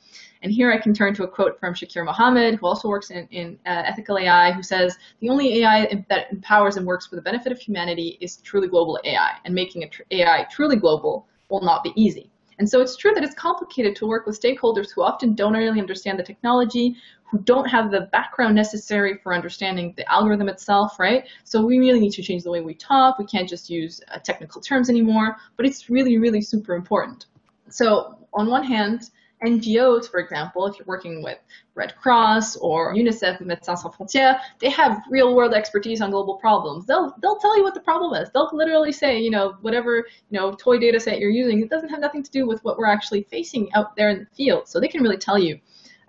And 0.43 0.51
here 0.51 0.71
I 0.71 0.79
can 0.79 0.93
turn 0.93 1.13
to 1.15 1.23
a 1.23 1.27
quote 1.27 1.59
from 1.59 1.73
Shakir 1.73 2.03
Mohamed, 2.03 2.55
who 2.55 2.65
also 2.65 2.87
works 2.87 3.11
in, 3.11 3.27
in 3.27 3.59
uh, 3.65 3.83
ethical 3.85 4.17
AI, 4.17 4.51
who 4.51 4.63
says, 4.63 4.97
The 5.19 5.29
only 5.29 5.61
AI 5.61 6.03
that 6.09 6.31
empowers 6.31 6.77
and 6.77 6.85
works 6.85 7.07
for 7.07 7.15
the 7.15 7.21
benefit 7.21 7.51
of 7.51 7.59
humanity 7.59 8.17
is 8.21 8.37
truly 8.37 8.67
global 8.67 8.99
AI, 9.03 9.33
and 9.45 9.53
making 9.53 9.87
tr- 9.89 10.01
AI 10.09 10.47
truly 10.51 10.77
global 10.77 11.27
will 11.49 11.61
not 11.61 11.83
be 11.83 11.93
easy. 11.95 12.30
And 12.61 12.69
so 12.69 12.79
it's 12.79 12.95
true 12.95 13.11
that 13.15 13.23
it's 13.23 13.33
complicated 13.33 13.95
to 13.95 14.05
work 14.05 14.27
with 14.27 14.39
stakeholders 14.39 14.91
who 14.93 15.01
often 15.01 15.33
don't 15.33 15.53
really 15.53 15.79
understand 15.79 16.19
the 16.19 16.23
technology, 16.23 16.95
who 17.23 17.39
don't 17.39 17.65
have 17.65 17.89
the 17.89 18.01
background 18.11 18.53
necessary 18.53 19.17
for 19.17 19.33
understanding 19.33 19.95
the 19.97 20.07
algorithm 20.11 20.47
itself, 20.47 20.99
right? 20.99 21.27
So 21.43 21.65
we 21.65 21.79
really 21.79 21.99
need 21.99 22.11
to 22.11 22.21
change 22.21 22.43
the 22.43 22.51
way 22.51 22.61
we 22.61 22.75
talk. 22.75 23.17
We 23.17 23.25
can't 23.25 23.49
just 23.49 23.67
use 23.67 23.99
uh, 24.13 24.19
technical 24.19 24.61
terms 24.61 24.91
anymore, 24.91 25.37
but 25.57 25.65
it's 25.65 25.89
really, 25.89 26.19
really 26.19 26.39
super 26.39 26.75
important. 26.75 27.25
So 27.69 28.19
on 28.31 28.45
one 28.45 28.63
hand, 28.63 29.09
NGOs, 29.43 30.09
for 30.09 30.19
example, 30.19 30.67
if 30.67 30.77
you're 30.77 30.85
working 30.85 31.23
with 31.23 31.37
Red 31.75 31.95
Cross 31.95 32.57
or 32.57 32.93
UNICEF, 32.93 33.41
Médecins 33.41 33.79
Sans 33.79 33.83
Frontières, 33.83 34.39
they 34.59 34.69
have 34.69 35.03
real-world 35.09 35.53
expertise 35.53 36.01
on 36.01 36.11
global 36.11 36.35
problems. 36.35 36.85
They'll 36.85 37.15
they'll 37.21 37.37
tell 37.37 37.57
you 37.57 37.63
what 37.63 37.73
the 37.73 37.81
problem 37.81 38.13
is. 38.21 38.29
They'll 38.31 38.49
literally 38.53 38.91
say, 38.91 39.19
you 39.19 39.31
know, 39.31 39.55
whatever 39.61 40.05
you 40.29 40.39
know 40.39 40.53
toy 40.53 40.77
data 40.77 40.99
set 40.99 41.19
you're 41.19 41.31
using, 41.31 41.61
it 41.61 41.69
doesn't 41.69 41.89
have 41.89 41.99
nothing 41.99 42.23
to 42.23 42.31
do 42.31 42.45
with 42.47 42.63
what 42.63 42.77
we're 42.77 42.85
actually 42.85 43.23
facing 43.23 43.73
out 43.73 43.95
there 43.95 44.09
in 44.09 44.19
the 44.19 44.35
field. 44.35 44.67
So 44.67 44.79
they 44.79 44.87
can 44.87 45.01
really 45.01 45.17
tell 45.17 45.39
you 45.39 45.59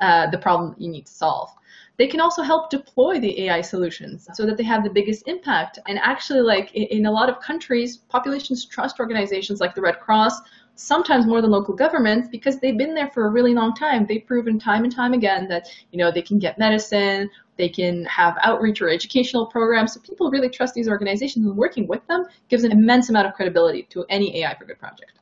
uh, 0.01 0.31
the 0.31 0.38
problem 0.38 0.75
you 0.79 0.90
need 0.90 1.07
to 1.07 1.12
solve. 1.12 1.51
They 1.99 2.07
can 2.07 2.21
also 2.21 2.42
help 2.42 2.71
deploy 2.71 3.21
the 3.21 3.45
AI 3.45 3.61
solutions 3.61 4.29
so 4.35 4.47
that 4.47 4.57
they 4.57 4.64
have 4.64 4.83
the 4.83 4.90
biggest 4.90 5.29
impact. 5.29 5.79
And 5.87 5.99
actually, 5.99 6.40
like 6.40 6.75
in 6.75 7.07
a 7.07 7.11
lot 7.11 7.29
of 7.29 7.40
countries, 7.40 7.99
populations 7.99 8.64
trust 8.64 8.99
organizations 8.99 9.61
like 9.61 9.75
the 9.75 9.83
Red 9.83 10.01
Cross 10.01 10.40
sometimes 10.75 11.27
more 11.27 11.41
than 11.41 11.51
local 11.51 11.75
governments 11.75 12.29
because 12.29 12.59
they've 12.59 12.79
been 12.79 12.95
there 12.95 13.11
for 13.11 13.27
a 13.27 13.31
really 13.31 13.55
long 13.55 13.75
time. 13.75 14.07
They've 14.07 14.25
proven 14.25 14.59
time 14.59 14.85
and 14.85 14.95
time 14.95 15.13
again 15.13 15.49
that 15.49 15.69
you 15.91 15.99
know 15.99 16.11
they 16.11 16.23
can 16.23 16.39
get 16.39 16.59
medicine, 16.59 17.31
they 17.57 17.69
can 17.69 18.05
have 18.07 18.37
outreach 18.43 18.81
or 18.81 18.89
educational 18.89 19.47
programs. 19.47 19.95
So 19.95 20.01
people 20.01 20.31
really 20.31 20.49
trust 20.49 20.75
these 20.75 20.89
organizations, 20.89 21.47
and 21.47 21.57
working 21.57 21.87
with 21.87 22.07
them 22.07 22.27
gives 22.49 22.65
an 22.65 22.73
immense 22.73 23.11
amount 23.11 23.27
of 23.27 23.35
credibility 23.35 23.85
to 23.91 24.05
any 24.09 24.43
AI 24.43 24.55
for 24.55 24.65
Good 24.65 24.79
project. 24.79 25.13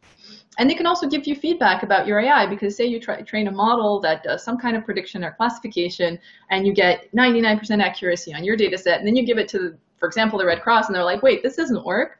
And 0.58 0.68
they 0.68 0.74
can 0.74 0.86
also 0.86 1.06
give 1.06 1.26
you 1.26 1.34
feedback 1.34 1.82
about 1.82 2.06
your 2.06 2.20
AI 2.20 2.46
because 2.46 2.76
say 2.76 2.84
you 2.84 3.00
try, 3.00 3.22
train 3.22 3.46
a 3.46 3.52
model 3.52 4.00
that 4.00 4.22
does 4.22 4.44
some 4.44 4.58
kind 4.58 4.76
of 4.76 4.84
prediction 4.84 5.24
or 5.24 5.32
classification 5.32 6.18
and 6.50 6.66
you 6.66 6.74
get 6.74 7.10
99% 7.14 7.82
accuracy 7.82 8.34
on 8.34 8.44
your 8.44 8.56
data 8.56 8.76
set, 8.76 8.98
and 8.98 9.06
then 9.06 9.16
you 9.16 9.24
give 9.24 9.38
it 9.38 9.48
to, 9.48 9.76
for 9.98 10.06
example, 10.06 10.38
the 10.38 10.44
Red 10.46 10.60
Cross, 10.60 10.86
and 10.86 10.94
they're 10.94 11.04
like, 11.04 11.22
wait, 11.22 11.42
this 11.42 11.56
doesn't 11.56 11.84
work 11.84 12.19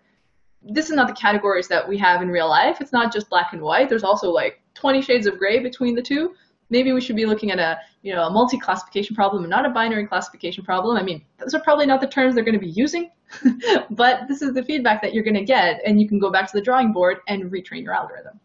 this 0.63 0.91
is 0.91 0.97
not 0.97 1.09
the 1.09 1.15
categories 1.15 1.69
that 1.69 1.89
we 1.89 1.97
have 1.99 2.23
in 2.23 2.29
real 2.29 2.49
life. 2.49 2.81
It's 2.81 2.93
not 2.93 3.13
just 3.13 3.31
black 3.31 3.53
and 3.53 3.63
white. 3.63 3.89
There's 3.89 4.05
also 4.05 4.31
like 4.31 4.61
20 4.75 5.03
shades 5.03 5.27
of 5.27 5.39
gray 5.39 5.59
between 5.61 5.95
the 5.95 6.03
two. 6.03 6.35
Maybe 6.69 6.93
we 6.93 7.01
should 7.01 7.17
be 7.17 7.27
looking 7.27 7.51
at 7.51 7.59
a, 7.59 7.79
you 8.03 8.15
know, 8.15 8.25
a 8.25 8.31
multi-classification 8.31 9.17
problem 9.17 9.43
and 9.43 9.51
not 9.51 9.67
a 9.67 9.71
binary 9.71 10.07
classification 10.07 10.65
problem. 10.65 10.97
I 10.97 11.03
mean, 11.03 11.25
those 11.39 11.55
are 11.55 11.61
probably 11.61 11.87
not 11.87 12.01
the 12.01 12.07
terms 12.07 12.35
they're 12.35 12.45
going 12.45 12.59
to 12.59 12.65
be 12.65 12.71
using, 12.71 13.11
but 13.91 14.29
this 14.29 14.41
is 14.41 14.55
the 14.55 14.63
feedback 14.63 15.03
that 15.03 15.13
you're 15.13 15.25
going 15.25 15.35
to 15.35 15.45
get, 15.45 15.81
and 15.85 16.01
you 16.01 16.09
can 16.09 16.19
go 16.19 16.31
back 16.31 16.47
to 16.47 16.57
the 16.57 16.63
drawing 16.63 16.93
board 16.93 17.19
and 17.27 17.51
retrain 17.51 17.83
your 17.83 17.93
algorithm 17.93 18.40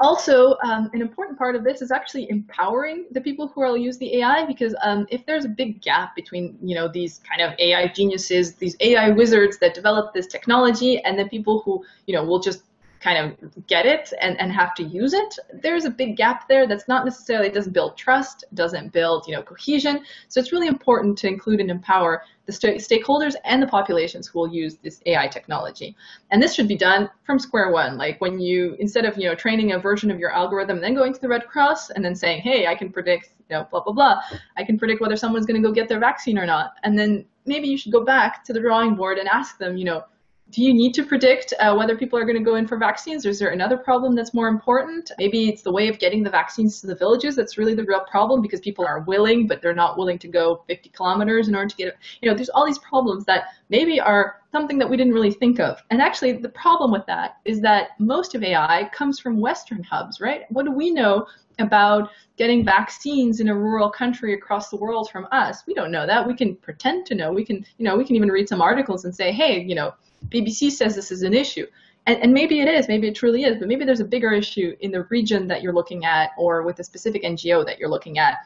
also, 0.00 0.56
um, 0.64 0.90
an 0.92 1.00
important 1.00 1.38
part 1.38 1.54
of 1.54 1.62
this 1.62 1.80
is 1.80 1.92
actually 1.92 2.28
empowering 2.28 3.06
the 3.12 3.20
people 3.20 3.46
who 3.48 3.60
will 3.60 3.76
use 3.76 3.96
the 3.98 4.18
AI 4.18 4.44
because 4.44 4.74
um, 4.82 5.06
if 5.08 5.24
there's 5.24 5.44
a 5.44 5.48
big 5.48 5.80
gap 5.80 6.16
between 6.16 6.58
you 6.60 6.74
know 6.74 6.88
these 6.88 7.20
kind 7.28 7.40
of 7.40 7.56
AI 7.60 7.86
geniuses, 7.88 8.54
these 8.54 8.76
AI 8.80 9.10
wizards 9.10 9.58
that 9.58 9.72
develop 9.72 10.12
this 10.12 10.26
technology, 10.26 10.98
and 11.04 11.18
the 11.18 11.26
people 11.26 11.60
who 11.60 11.84
you 12.06 12.14
know 12.14 12.24
will 12.24 12.40
just 12.40 12.62
kind 13.04 13.18
of 13.18 13.66
get 13.66 13.84
it 13.84 14.14
and, 14.22 14.40
and 14.40 14.50
have 14.50 14.74
to 14.74 14.82
use 14.82 15.12
it, 15.12 15.38
there's 15.62 15.84
a 15.84 15.90
big 15.90 16.16
gap 16.16 16.48
there 16.48 16.66
that's 16.66 16.88
not 16.88 17.04
necessarily, 17.04 17.50
doesn't 17.50 17.74
build 17.74 17.98
trust, 17.98 18.44
doesn't 18.54 18.92
build, 18.94 19.28
you 19.28 19.34
know, 19.34 19.42
cohesion. 19.42 20.02
So 20.28 20.40
it's 20.40 20.52
really 20.52 20.68
important 20.68 21.18
to 21.18 21.28
include 21.28 21.60
and 21.60 21.70
empower 21.70 22.22
the 22.46 22.52
st 22.52 22.80
stakeholders 22.80 23.34
and 23.44 23.62
the 23.62 23.66
populations 23.66 24.26
who 24.26 24.38
will 24.38 24.48
use 24.48 24.76
this 24.76 25.02
AI 25.04 25.28
technology. 25.28 25.94
And 26.30 26.42
this 26.42 26.54
should 26.54 26.66
be 26.66 26.76
done 26.76 27.10
from 27.24 27.38
square 27.38 27.70
one. 27.70 27.98
Like 27.98 28.18
when 28.22 28.38
you, 28.38 28.74
instead 28.78 29.04
of, 29.04 29.18
you 29.18 29.28
know, 29.28 29.34
training 29.34 29.72
a 29.72 29.78
version 29.78 30.10
of 30.10 30.18
your 30.18 30.30
algorithm 30.30 30.76
and 30.76 30.84
then 30.84 30.94
going 30.94 31.12
to 31.12 31.20
the 31.20 31.28
Red 31.28 31.46
Cross 31.46 31.90
and 31.90 32.02
then 32.02 32.14
saying, 32.14 32.40
hey, 32.40 32.66
I 32.66 32.74
can 32.74 32.90
predict, 32.90 33.30
you 33.50 33.56
know, 33.56 33.66
blah, 33.70 33.82
blah, 33.82 33.92
blah. 33.92 34.20
I 34.56 34.64
can 34.64 34.78
predict 34.78 35.02
whether 35.02 35.16
someone's 35.16 35.44
going 35.44 35.60
to 35.62 35.68
go 35.68 35.74
get 35.74 35.88
their 35.88 36.00
vaccine 36.00 36.38
or 36.38 36.46
not. 36.46 36.74
And 36.84 36.98
then 36.98 37.26
maybe 37.44 37.68
you 37.68 37.76
should 37.76 37.92
go 37.92 38.02
back 38.02 38.44
to 38.44 38.54
the 38.54 38.60
drawing 38.60 38.94
board 38.94 39.18
and 39.18 39.28
ask 39.28 39.58
them, 39.58 39.76
you 39.76 39.84
know, 39.84 40.04
do 40.50 40.62
you 40.62 40.74
need 40.74 40.92
to 40.94 41.04
predict 41.04 41.52
uh, 41.58 41.74
whether 41.74 41.96
people 41.96 42.18
are 42.18 42.24
going 42.24 42.36
to 42.36 42.42
go 42.42 42.56
in 42.56 42.66
for 42.66 42.76
vaccines 42.76 43.24
or 43.24 43.30
is 43.30 43.38
there 43.38 43.50
another 43.50 43.76
problem 43.76 44.14
that's 44.14 44.34
more 44.34 44.48
important 44.48 45.10
maybe 45.18 45.48
it's 45.48 45.62
the 45.62 45.72
way 45.72 45.88
of 45.88 45.98
getting 45.98 46.22
the 46.22 46.30
vaccines 46.30 46.80
to 46.80 46.86
the 46.86 46.94
villages 46.94 47.34
that's 47.34 47.56
really 47.58 47.74
the 47.74 47.84
real 47.84 48.04
problem 48.10 48.42
because 48.42 48.60
people 48.60 48.86
are 48.86 49.00
willing 49.00 49.46
but 49.46 49.62
they're 49.62 49.74
not 49.74 49.96
willing 49.96 50.18
to 50.18 50.28
go 50.28 50.62
50 50.66 50.90
kilometers 50.90 51.48
in 51.48 51.54
order 51.54 51.68
to 51.68 51.76
get 51.76 51.88
it 51.88 51.96
you 52.20 52.28
know 52.28 52.34
there's 52.34 52.50
all 52.50 52.66
these 52.66 52.78
problems 52.78 53.24
that 53.24 53.44
maybe 53.68 53.98
are 53.98 54.42
something 54.52 54.78
that 54.78 54.88
we 54.88 54.96
didn't 54.96 55.14
really 55.14 55.32
think 55.32 55.58
of 55.60 55.82
and 55.90 56.00
actually 56.00 56.32
the 56.32 56.48
problem 56.50 56.92
with 56.92 57.06
that 57.06 57.36
is 57.44 57.60
that 57.60 57.88
most 57.98 58.34
of 58.34 58.42
ai 58.42 58.88
comes 58.92 59.18
from 59.18 59.40
western 59.40 59.82
hubs 59.82 60.20
right 60.20 60.42
what 60.50 60.64
do 60.64 60.70
we 60.70 60.90
know 60.90 61.26
about 61.60 62.10
getting 62.36 62.64
vaccines 62.64 63.40
in 63.40 63.48
a 63.48 63.54
rural 63.54 63.90
country 63.90 64.34
across 64.34 64.70
the 64.70 64.76
world 64.76 65.08
from 65.10 65.26
us. 65.30 65.62
We 65.66 65.74
don't 65.74 65.92
know 65.92 66.06
that. 66.06 66.26
We 66.26 66.34
can 66.34 66.56
pretend 66.56 67.06
to 67.06 67.14
know. 67.14 67.32
We 67.32 67.44
can, 67.44 67.64
you 67.78 67.84
know, 67.84 67.96
we 67.96 68.04
can 68.04 68.16
even 68.16 68.28
read 68.28 68.48
some 68.48 68.60
articles 68.60 69.04
and 69.04 69.14
say, 69.14 69.30
hey, 69.30 69.60
you 69.60 69.74
know, 69.74 69.94
BBC 70.28 70.70
says 70.70 70.94
this 70.94 71.10
is 71.10 71.22
an 71.22 71.34
issue. 71.34 71.66
And, 72.06 72.18
and, 72.22 72.34
maybe 72.34 72.60
it 72.60 72.68
is, 72.68 72.86
maybe 72.86 73.08
it 73.08 73.14
truly 73.14 73.44
is, 73.44 73.58
but 73.58 73.66
maybe 73.66 73.86
there's 73.86 74.00
a 74.00 74.04
bigger 74.04 74.32
issue 74.32 74.76
in 74.80 74.90
the 74.90 75.04
region 75.04 75.48
that 75.48 75.62
you're 75.62 75.72
looking 75.72 76.04
at 76.04 76.30
or 76.36 76.62
with 76.62 76.78
a 76.78 76.84
specific 76.84 77.22
NGO 77.22 77.64
that 77.64 77.78
you're 77.78 77.88
looking 77.88 78.18
at. 78.18 78.36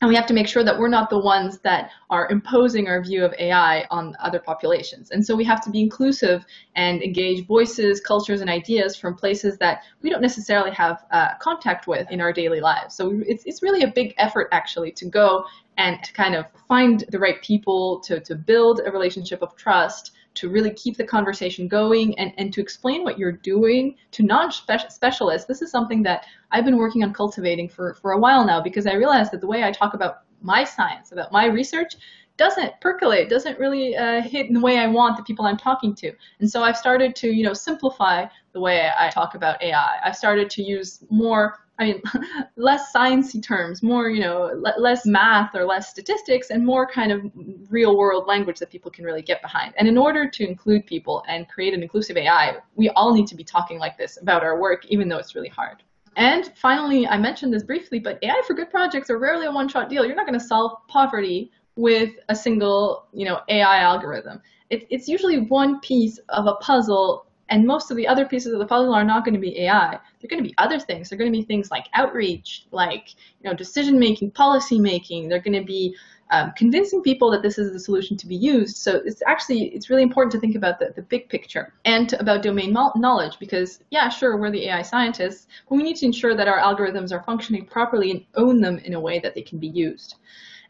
And 0.00 0.08
we 0.08 0.14
have 0.14 0.26
to 0.26 0.34
make 0.34 0.48
sure 0.48 0.64
that 0.64 0.78
we're 0.78 0.88
not 0.88 1.10
the 1.10 1.18
ones 1.18 1.58
that 1.58 1.90
are 2.08 2.30
imposing 2.30 2.88
our 2.88 3.02
view 3.02 3.22
of 3.22 3.34
AI 3.38 3.86
on 3.90 4.16
other 4.18 4.38
populations. 4.38 5.10
And 5.10 5.24
so 5.24 5.36
we 5.36 5.44
have 5.44 5.60
to 5.62 5.70
be 5.70 5.82
inclusive 5.82 6.46
and 6.74 7.02
engage 7.02 7.46
voices, 7.46 8.00
cultures, 8.00 8.40
and 8.40 8.48
ideas 8.48 8.96
from 8.96 9.14
places 9.14 9.58
that 9.58 9.82
we 10.00 10.08
don't 10.08 10.22
necessarily 10.22 10.70
have 10.70 11.04
uh, 11.10 11.34
contact 11.38 11.86
with 11.86 12.10
in 12.10 12.18
our 12.18 12.32
daily 12.32 12.60
lives. 12.60 12.94
So 12.94 13.20
it's, 13.26 13.44
it's 13.44 13.62
really 13.62 13.82
a 13.82 13.88
big 13.88 14.14
effort, 14.16 14.48
actually, 14.52 14.90
to 14.92 15.04
go 15.04 15.44
and 15.76 16.02
to 16.02 16.12
kind 16.14 16.34
of 16.34 16.46
find 16.66 17.04
the 17.10 17.18
right 17.18 17.42
people, 17.42 18.00
to, 18.00 18.20
to 18.20 18.34
build 18.34 18.80
a 18.86 18.90
relationship 18.90 19.42
of 19.42 19.54
trust, 19.54 20.12
to 20.40 20.48
really 20.48 20.70
keep 20.70 20.96
the 20.96 21.04
conversation 21.04 21.68
going 21.68 22.18
and, 22.18 22.32
and 22.38 22.50
to 22.54 22.62
explain 22.62 23.04
what 23.04 23.18
you're 23.18 23.30
doing 23.30 23.94
to 24.12 24.22
non-specialists. 24.22 25.46
This 25.46 25.60
is 25.60 25.70
something 25.70 26.02
that 26.04 26.24
I've 26.50 26.64
been 26.64 26.78
working 26.78 27.04
on 27.04 27.12
cultivating 27.12 27.68
for, 27.68 27.92
for 27.94 28.12
a 28.12 28.18
while 28.18 28.46
now 28.46 28.62
because 28.62 28.86
I 28.86 28.94
realized 28.94 29.32
that 29.32 29.42
the 29.42 29.46
way 29.46 29.64
I 29.64 29.70
talk 29.70 29.92
about 29.92 30.22
my 30.40 30.64
science, 30.64 31.12
about 31.12 31.30
my 31.30 31.44
research, 31.44 31.94
doesn't 32.38 32.72
percolate, 32.80 33.28
doesn't 33.28 33.58
really 33.58 33.94
uh, 33.94 34.22
hit 34.22 34.46
in 34.46 34.54
the 34.54 34.60
way 34.60 34.78
I 34.78 34.86
want 34.86 35.18
the 35.18 35.22
people 35.22 35.44
I'm 35.44 35.58
talking 35.58 35.94
to. 35.96 36.10
And 36.38 36.50
so 36.50 36.62
I've 36.62 36.78
started 36.78 37.14
to, 37.16 37.30
you 37.30 37.44
know, 37.44 37.52
simplify 37.52 38.24
the 38.52 38.60
way 38.60 38.90
I 38.98 39.10
talk 39.10 39.34
about 39.34 39.62
AI. 39.62 39.98
I've 40.02 40.16
started 40.16 40.48
to 40.50 40.62
use 40.62 41.04
more 41.10 41.58
I 41.80 41.84
mean, 41.84 42.02
less 42.56 42.92
sciencey 42.92 43.42
terms, 43.42 43.82
more, 43.82 44.10
you 44.10 44.20
know, 44.20 44.52
less 44.78 45.06
math 45.06 45.54
or 45.54 45.64
less 45.64 45.88
statistics, 45.88 46.50
and 46.50 46.64
more 46.64 46.86
kind 46.86 47.10
of 47.10 47.22
real 47.70 47.96
world 47.96 48.26
language 48.28 48.58
that 48.58 48.70
people 48.70 48.90
can 48.90 49.04
really 49.04 49.22
get 49.22 49.40
behind. 49.42 49.72
And 49.78 49.88
in 49.88 49.96
order 49.96 50.28
to 50.28 50.46
include 50.46 50.86
people 50.86 51.24
and 51.26 51.48
create 51.48 51.72
an 51.74 51.82
inclusive 51.82 52.16
AI, 52.16 52.58
we 52.76 52.90
all 52.90 53.14
need 53.14 53.26
to 53.28 53.34
be 53.34 53.42
talking 53.42 53.78
like 53.78 53.96
this 53.96 54.18
about 54.20 54.44
our 54.44 54.60
work, 54.60 54.84
even 54.86 55.08
though 55.08 55.16
it's 55.16 55.34
really 55.34 55.48
hard. 55.48 55.82
And 56.16 56.52
finally, 56.56 57.06
I 57.06 57.16
mentioned 57.16 57.52
this 57.52 57.62
briefly, 57.62 57.98
but 57.98 58.18
AI 58.22 58.42
for 58.46 58.54
Good 58.54 58.70
projects 58.70 59.08
are 59.10 59.18
rarely 59.18 59.46
a 59.46 59.50
one-shot 59.50 59.88
deal. 59.88 60.04
You're 60.04 60.16
not 60.16 60.26
going 60.26 60.38
to 60.38 60.44
solve 60.44 60.86
poverty 60.88 61.50
with 61.76 62.10
a 62.28 62.34
single, 62.34 63.06
you 63.12 63.24
know, 63.24 63.40
AI 63.48 63.78
algorithm. 63.78 64.42
It, 64.68 64.86
it's 64.90 65.08
usually 65.08 65.38
one 65.38 65.80
piece 65.80 66.18
of 66.28 66.46
a 66.46 66.54
puzzle 66.56 67.26
and 67.50 67.66
most 67.66 67.90
of 67.90 67.96
the 67.96 68.06
other 68.06 68.24
pieces 68.24 68.52
of 68.52 68.58
the 68.58 68.66
puzzle 68.66 68.94
are 68.94 69.04
not 69.04 69.24
going 69.24 69.34
to 69.34 69.40
be 69.40 69.60
AI. 69.60 69.90
They're 69.90 70.28
going 70.28 70.42
to 70.42 70.48
be 70.48 70.54
other 70.58 70.78
things. 70.78 71.08
They're 71.08 71.18
going 71.18 71.32
to 71.32 71.38
be 71.38 71.44
things 71.44 71.70
like 71.70 71.86
outreach, 71.94 72.66
like 72.70 73.14
you 73.42 73.50
know, 73.50 73.54
decision 73.54 73.98
making, 73.98 74.30
policy 74.30 74.78
making. 74.78 75.28
They're 75.28 75.40
going 75.40 75.60
to 75.60 75.66
be 75.66 75.94
um, 76.30 76.52
convincing 76.56 77.02
people 77.02 77.30
that 77.32 77.42
this 77.42 77.58
is 77.58 77.72
the 77.72 77.80
solution 77.80 78.16
to 78.16 78.26
be 78.26 78.36
used. 78.36 78.76
So 78.76 79.02
it's 79.04 79.22
actually 79.26 79.64
it's 79.74 79.90
really 79.90 80.04
important 80.04 80.32
to 80.32 80.38
think 80.38 80.54
about 80.54 80.78
the, 80.78 80.92
the 80.94 81.02
big 81.02 81.28
picture 81.28 81.74
and 81.84 82.12
about 82.14 82.42
domain 82.42 82.72
knowledge 82.72 83.38
because 83.40 83.80
yeah, 83.90 84.08
sure, 84.08 84.36
we're 84.36 84.52
the 84.52 84.68
AI 84.68 84.82
scientists, 84.82 85.48
but 85.68 85.74
we 85.74 85.82
need 85.82 85.96
to 85.96 86.06
ensure 86.06 86.36
that 86.36 86.48
our 86.48 86.58
algorithms 86.58 87.12
are 87.12 87.22
functioning 87.24 87.66
properly 87.66 88.12
and 88.12 88.24
own 88.36 88.60
them 88.60 88.78
in 88.78 88.94
a 88.94 89.00
way 89.00 89.18
that 89.18 89.34
they 89.34 89.42
can 89.42 89.58
be 89.58 89.68
used. 89.68 90.16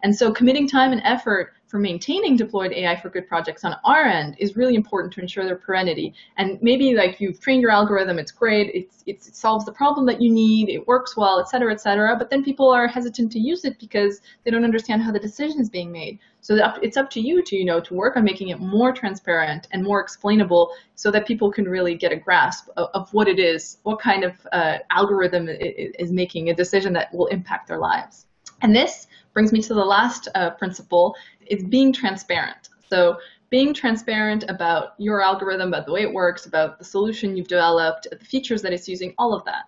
And 0.03 0.15
so 0.15 0.33
committing 0.33 0.69
time 0.69 0.93
and 0.93 1.03
effort 1.05 1.55
for 1.67 1.79
maintaining 1.79 2.37
deployed 2.37 2.73
AI 2.73 3.01
for 3.01 3.11
good 3.11 3.29
projects 3.29 3.65
on 3.65 3.77
our 3.85 4.03
end 4.03 4.35
is 4.39 4.57
really 4.57 4.75
important 4.75 5.13
to 5.13 5.21
ensure 5.21 5.45
their 5.45 5.57
perennity. 5.57 6.13
And 6.37 6.59
maybe 6.61 6.95
like 6.95 7.21
you've 7.21 7.39
trained 7.39 7.63
your 7.63 7.71
algorithm, 7.71 8.19
it's 8.19 8.33
great, 8.33 8.75
it's, 8.75 9.05
it's, 9.07 9.29
it 9.29 9.37
solves 9.37 9.65
the 9.65 9.73
problem 9.73 10.05
that 10.07 10.21
you 10.21 10.33
need, 10.33 10.69
it 10.69 10.85
works 10.89 11.17
well, 11.17 11.39
et 11.39 11.49
cetera, 11.49 11.73
et 11.73 11.81
cetera. 11.81 12.17
But 12.17 12.29
then 12.29 12.43
people 12.43 12.71
are 12.71 12.89
hesitant 12.89 13.31
to 13.33 13.39
use 13.39 13.65
it 13.65 13.79
because 13.79 14.21
they 14.45 14.51
don't 14.51 14.65
understand 14.65 15.03
how 15.03 15.13
the 15.13 15.21
decision 15.21 15.61
is 15.61 15.71
being 15.71 15.93
made. 15.93 16.19
So 16.41 16.59
it's 16.83 16.97
up 16.97 17.09
to 17.11 17.21
you 17.21 17.43
to, 17.45 17.55
you 17.55 17.65
know, 17.65 17.81
to 17.81 17.95
work 17.95 18.17
on 18.17 18.25
making 18.25 18.49
it 18.49 18.59
more 18.59 18.93
transparent 18.93 19.69
and 19.71 19.85
more 19.85 20.01
explainable 20.01 20.73
so 20.97 21.13
that 21.13 21.25
people 21.25 21.53
can 21.53 21.67
really 21.67 21.95
get 21.95 22.11
a 22.11 22.17
grasp 22.17 22.69
of, 22.79 22.89
of 22.95 23.15
what 23.15 23.29
it 23.29 23.39
is, 23.39 23.79
what 23.85 24.01
kind 24.01 24.25
of 24.25 24.35
uh, 24.53 24.79
algorithm 24.91 25.49
is 25.49 26.11
making 26.11 26.51
a 26.51 26.55
decision 26.55 26.93
that 26.95 27.15
will 27.15 27.27
impact 27.27 27.69
their 27.69 27.79
lives. 27.79 28.27
And 28.63 28.75
this 28.75 29.07
brings 29.33 29.53
me 29.53 29.63
to 29.63 29.75
the 29.75 29.85
last 29.85 30.29
uh, 30.35 30.51
principle 30.51 31.15
is 31.47 31.63
being 31.65 31.93
transparent. 31.93 32.69
So 32.89 33.19
being 33.51 33.75
transparent 33.75 34.45
about 34.49 34.95
your 34.99 35.21
algorithm, 35.21 35.69
about 35.69 35.87
the 35.87 35.93
way 35.93 36.03
it 36.03 36.13
works, 36.13 36.47
about 36.47 36.79
the 36.79 36.85
solution 36.85 37.37
you've 37.37 37.49
developed, 37.49 38.07
the 38.11 38.25
features 38.25 38.63
that 38.63 38.73
it's 38.73 38.89
using, 38.89 39.13
all 39.19 39.35
of 39.35 39.45
that. 39.45 39.65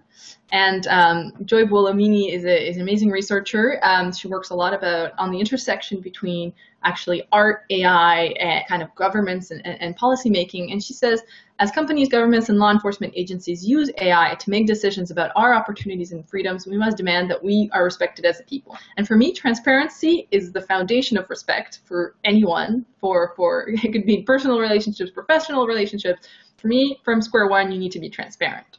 And 0.50 0.86
um, 0.88 1.32
Joy 1.44 1.64
Buolamwini 1.64 2.32
is, 2.32 2.44
a, 2.44 2.68
is 2.68 2.76
an 2.76 2.82
amazing 2.82 3.10
researcher. 3.10 3.80
Um, 3.82 4.12
she 4.12 4.28
works 4.28 4.50
a 4.50 4.54
lot 4.54 4.74
about 4.74 5.12
on 5.18 5.30
the 5.30 5.40
intersection 5.40 6.00
between 6.00 6.52
actually 6.84 7.26
art, 7.32 7.62
AI, 7.70 8.34
and 8.38 8.66
kind 8.66 8.82
of 8.82 8.94
governments 8.94 9.50
and, 9.50 9.64
and, 9.66 9.80
and 9.80 9.96
policy 9.96 10.28
making. 10.28 10.72
And 10.72 10.82
she 10.82 10.92
says 10.92 11.22
as 11.58 11.70
companies, 11.70 12.08
governments, 12.08 12.48
and 12.48 12.58
law 12.58 12.72
enforcement 12.72 13.12
agencies 13.16 13.64
use 13.64 13.88
AI 13.98 14.34
to 14.34 14.50
make 14.50 14.66
decisions 14.66 15.12
about 15.12 15.30
our 15.36 15.54
opportunities 15.54 16.10
and 16.10 16.28
freedoms, 16.28 16.66
we 16.66 16.76
must 16.76 16.96
demand 16.96 17.30
that 17.30 17.42
we 17.42 17.70
are 17.72 17.84
respected 17.84 18.24
as 18.24 18.40
a 18.40 18.42
people. 18.42 18.76
And 18.96 19.06
for 19.06 19.16
me, 19.16 19.32
transparency 19.32 20.26
is 20.32 20.50
the 20.50 20.60
foundation 20.60 21.16
of 21.16 21.30
respect 21.30 21.78
for 21.84 22.16
anyone, 22.24 22.84
for, 23.00 23.32
for 23.36 23.68
it 23.84 23.92
could 23.92 24.04
be 24.04 24.22
personal 24.22 24.58
relationships, 24.58 25.10
professional 25.12 25.66
relationships. 25.66 26.26
For 26.56 26.66
me, 26.66 27.00
from 27.04 27.22
square 27.22 27.46
one, 27.46 27.70
you 27.70 27.78
need 27.78 27.92
to 27.92 28.00
be 28.00 28.10
transparent. 28.10 28.78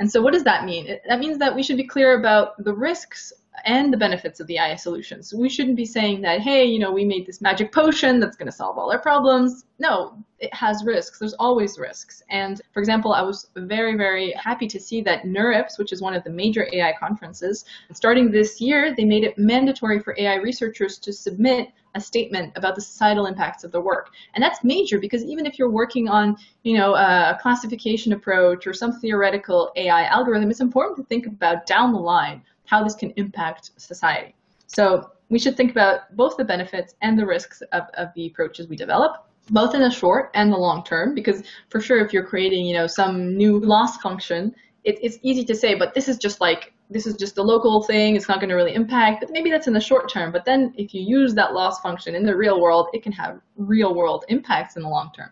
And 0.00 0.10
so 0.10 0.22
what 0.22 0.32
does 0.32 0.44
that 0.44 0.64
mean? 0.64 0.86
It, 0.86 1.02
that 1.06 1.20
means 1.20 1.38
that 1.38 1.54
we 1.54 1.62
should 1.62 1.76
be 1.76 1.86
clear 1.86 2.18
about 2.18 2.62
the 2.64 2.74
risks 2.74 3.34
and 3.66 3.92
the 3.92 3.98
benefits 3.98 4.40
of 4.40 4.46
the 4.46 4.56
AI 4.56 4.74
solutions. 4.74 5.28
So 5.28 5.36
we 5.36 5.50
shouldn't 5.50 5.76
be 5.76 5.84
saying 5.84 6.22
that, 6.22 6.40
hey, 6.40 6.64
you 6.64 6.78
know, 6.78 6.90
we 6.90 7.04
made 7.04 7.26
this 7.26 7.42
magic 7.42 7.70
potion 7.70 8.18
that's 8.18 8.34
going 8.34 8.46
to 8.46 8.52
solve 8.52 8.78
all 8.78 8.90
our 8.90 8.98
problems. 8.98 9.66
No, 9.78 10.16
it 10.38 10.52
has 10.54 10.84
risks. 10.84 11.18
There's 11.18 11.34
always 11.34 11.78
risks. 11.78 12.22
And 12.30 12.62
for 12.72 12.80
example, 12.80 13.12
I 13.12 13.20
was 13.20 13.50
very, 13.56 13.94
very 13.94 14.32
happy 14.32 14.66
to 14.68 14.80
see 14.80 15.02
that 15.02 15.24
NeurIPS, 15.24 15.78
which 15.78 15.92
is 15.92 16.00
one 16.00 16.14
of 16.14 16.24
the 16.24 16.30
major 16.30 16.66
AI 16.72 16.94
conferences, 16.98 17.66
starting 17.92 18.30
this 18.30 18.58
year, 18.58 18.94
they 18.96 19.04
made 19.04 19.24
it 19.24 19.36
mandatory 19.36 20.00
for 20.00 20.14
AI 20.18 20.36
researchers 20.36 20.98
to 21.00 21.12
submit 21.12 21.68
a 21.94 22.00
statement 22.00 22.52
about 22.56 22.74
the 22.74 22.80
societal 22.80 23.26
impacts 23.26 23.64
of 23.64 23.72
their 23.72 23.80
work. 23.80 24.10
And 24.34 24.42
that's 24.42 24.62
major 24.62 24.98
because 24.98 25.24
even 25.24 25.46
if 25.46 25.58
you're 25.58 25.70
working 25.70 26.08
on, 26.08 26.36
you 26.62 26.76
know, 26.76 26.94
a 26.94 27.38
classification 27.40 28.12
approach 28.12 28.66
or 28.66 28.72
some 28.72 28.92
theoretical 29.00 29.72
AI 29.76 30.04
algorithm, 30.04 30.50
it's 30.50 30.60
important 30.60 30.96
to 30.98 31.04
think 31.04 31.26
about 31.26 31.66
down 31.66 31.92
the 31.92 31.98
line 31.98 32.42
how 32.66 32.84
this 32.84 32.94
can 32.94 33.12
impact 33.16 33.70
society. 33.76 34.34
So 34.66 35.10
we 35.28 35.38
should 35.38 35.56
think 35.56 35.72
about 35.72 36.14
both 36.16 36.36
the 36.36 36.44
benefits 36.44 36.94
and 37.02 37.18
the 37.18 37.26
risks 37.26 37.62
of, 37.72 37.84
of 37.94 38.08
the 38.14 38.26
approaches 38.26 38.68
we 38.68 38.76
develop 38.76 39.26
both 39.50 39.74
in 39.74 39.80
the 39.80 39.90
short 39.90 40.30
and 40.34 40.52
the 40.52 40.56
long 40.56 40.84
term 40.84 41.14
because 41.14 41.42
for 41.70 41.80
sure 41.80 42.04
if 42.04 42.12
you're 42.12 42.24
creating 42.24 42.64
you 42.66 42.74
know 42.74 42.86
some 42.86 43.36
new 43.36 43.58
loss 43.58 43.96
function 43.98 44.54
it, 44.84 44.98
it's 45.02 45.18
easy 45.22 45.44
to 45.44 45.54
say 45.54 45.74
but 45.74 45.94
this 45.94 46.08
is 46.08 46.18
just 46.18 46.40
like 46.40 46.72
this 46.90 47.06
is 47.06 47.14
just 47.14 47.38
a 47.38 47.42
local 47.42 47.82
thing 47.82 48.16
it's 48.16 48.28
not 48.28 48.40
going 48.40 48.48
to 48.48 48.54
really 48.54 48.74
impact 48.74 49.20
but 49.20 49.30
maybe 49.30 49.50
that's 49.50 49.66
in 49.66 49.72
the 49.72 49.80
short 49.80 50.10
term 50.10 50.30
but 50.32 50.44
then 50.44 50.74
if 50.76 50.92
you 50.92 51.02
use 51.02 51.34
that 51.34 51.52
loss 51.54 51.80
function 51.80 52.14
in 52.14 52.24
the 52.24 52.36
real 52.36 52.60
world 52.60 52.88
it 52.92 53.02
can 53.02 53.12
have 53.12 53.40
real 53.56 53.94
world 53.94 54.24
impacts 54.28 54.76
in 54.76 54.82
the 54.82 54.88
long 54.88 55.10
term 55.14 55.30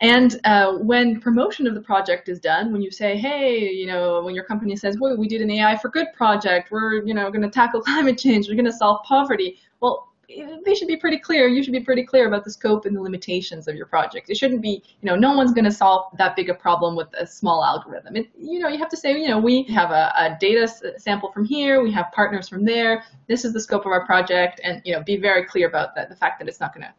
and 0.00 0.40
uh, 0.44 0.72
when 0.74 1.20
promotion 1.20 1.66
of 1.66 1.74
the 1.74 1.80
project 1.80 2.28
is 2.28 2.38
done, 2.38 2.72
when 2.72 2.82
you 2.82 2.90
say, 2.90 3.16
hey, 3.16 3.70
you 3.70 3.86
know, 3.86 4.22
when 4.22 4.34
your 4.34 4.44
company 4.44 4.76
says, 4.76 4.96
well, 5.00 5.16
we 5.16 5.28
did 5.28 5.40
an 5.40 5.50
AI 5.50 5.76
for 5.76 5.88
good 5.88 6.08
project, 6.14 6.70
we're, 6.70 7.04
you 7.04 7.14
know, 7.14 7.30
going 7.30 7.42
to 7.42 7.50
tackle 7.50 7.80
climate 7.82 8.18
change, 8.18 8.48
we're 8.48 8.54
going 8.54 8.64
to 8.64 8.72
solve 8.72 9.02
poverty. 9.04 9.58
Well, 9.80 10.07
they 10.28 10.74
should 10.74 10.88
be 10.88 10.96
pretty 10.96 11.18
clear. 11.18 11.48
You 11.48 11.62
should 11.62 11.72
be 11.72 11.80
pretty 11.80 12.04
clear 12.04 12.28
about 12.28 12.44
the 12.44 12.50
scope 12.50 12.84
and 12.84 12.94
the 12.94 13.00
limitations 13.00 13.66
of 13.66 13.74
your 13.74 13.86
project. 13.86 14.28
It 14.28 14.36
shouldn't 14.36 14.60
be, 14.60 14.82
you 15.00 15.06
know, 15.06 15.16
no 15.16 15.34
one's 15.34 15.52
going 15.52 15.64
to 15.64 15.72
solve 15.72 16.16
that 16.18 16.36
big 16.36 16.50
a 16.50 16.54
problem 16.54 16.96
with 16.96 17.08
a 17.18 17.26
small 17.26 17.64
algorithm. 17.64 18.16
It, 18.16 18.28
you 18.36 18.58
know, 18.58 18.68
you 18.68 18.78
have 18.78 18.90
to 18.90 18.96
say, 18.96 19.18
you 19.18 19.28
know, 19.28 19.38
we 19.38 19.62
have 19.64 19.90
a, 19.90 20.12
a 20.16 20.36
data 20.38 20.68
sample 20.98 21.32
from 21.32 21.44
here, 21.44 21.82
we 21.82 21.90
have 21.92 22.12
partners 22.12 22.48
from 22.48 22.64
there. 22.64 23.04
This 23.26 23.44
is 23.44 23.54
the 23.54 23.60
scope 23.60 23.86
of 23.86 23.92
our 23.92 24.04
project, 24.04 24.60
and 24.62 24.82
you 24.84 24.92
know, 24.92 25.02
be 25.02 25.16
very 25.16 25.44
clear 25.46 25.66
about 25.66 25.94
that, 25.94 26.10
the 26.10 26.16
fact 26.16 26.38
that 26.40 26.48
it's 26.48 26.60
not 26.60 26.74
going 26.74 26.86
to 26.86 26.94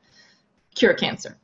cure 0.74 0.96
cancer. 0.96 1.38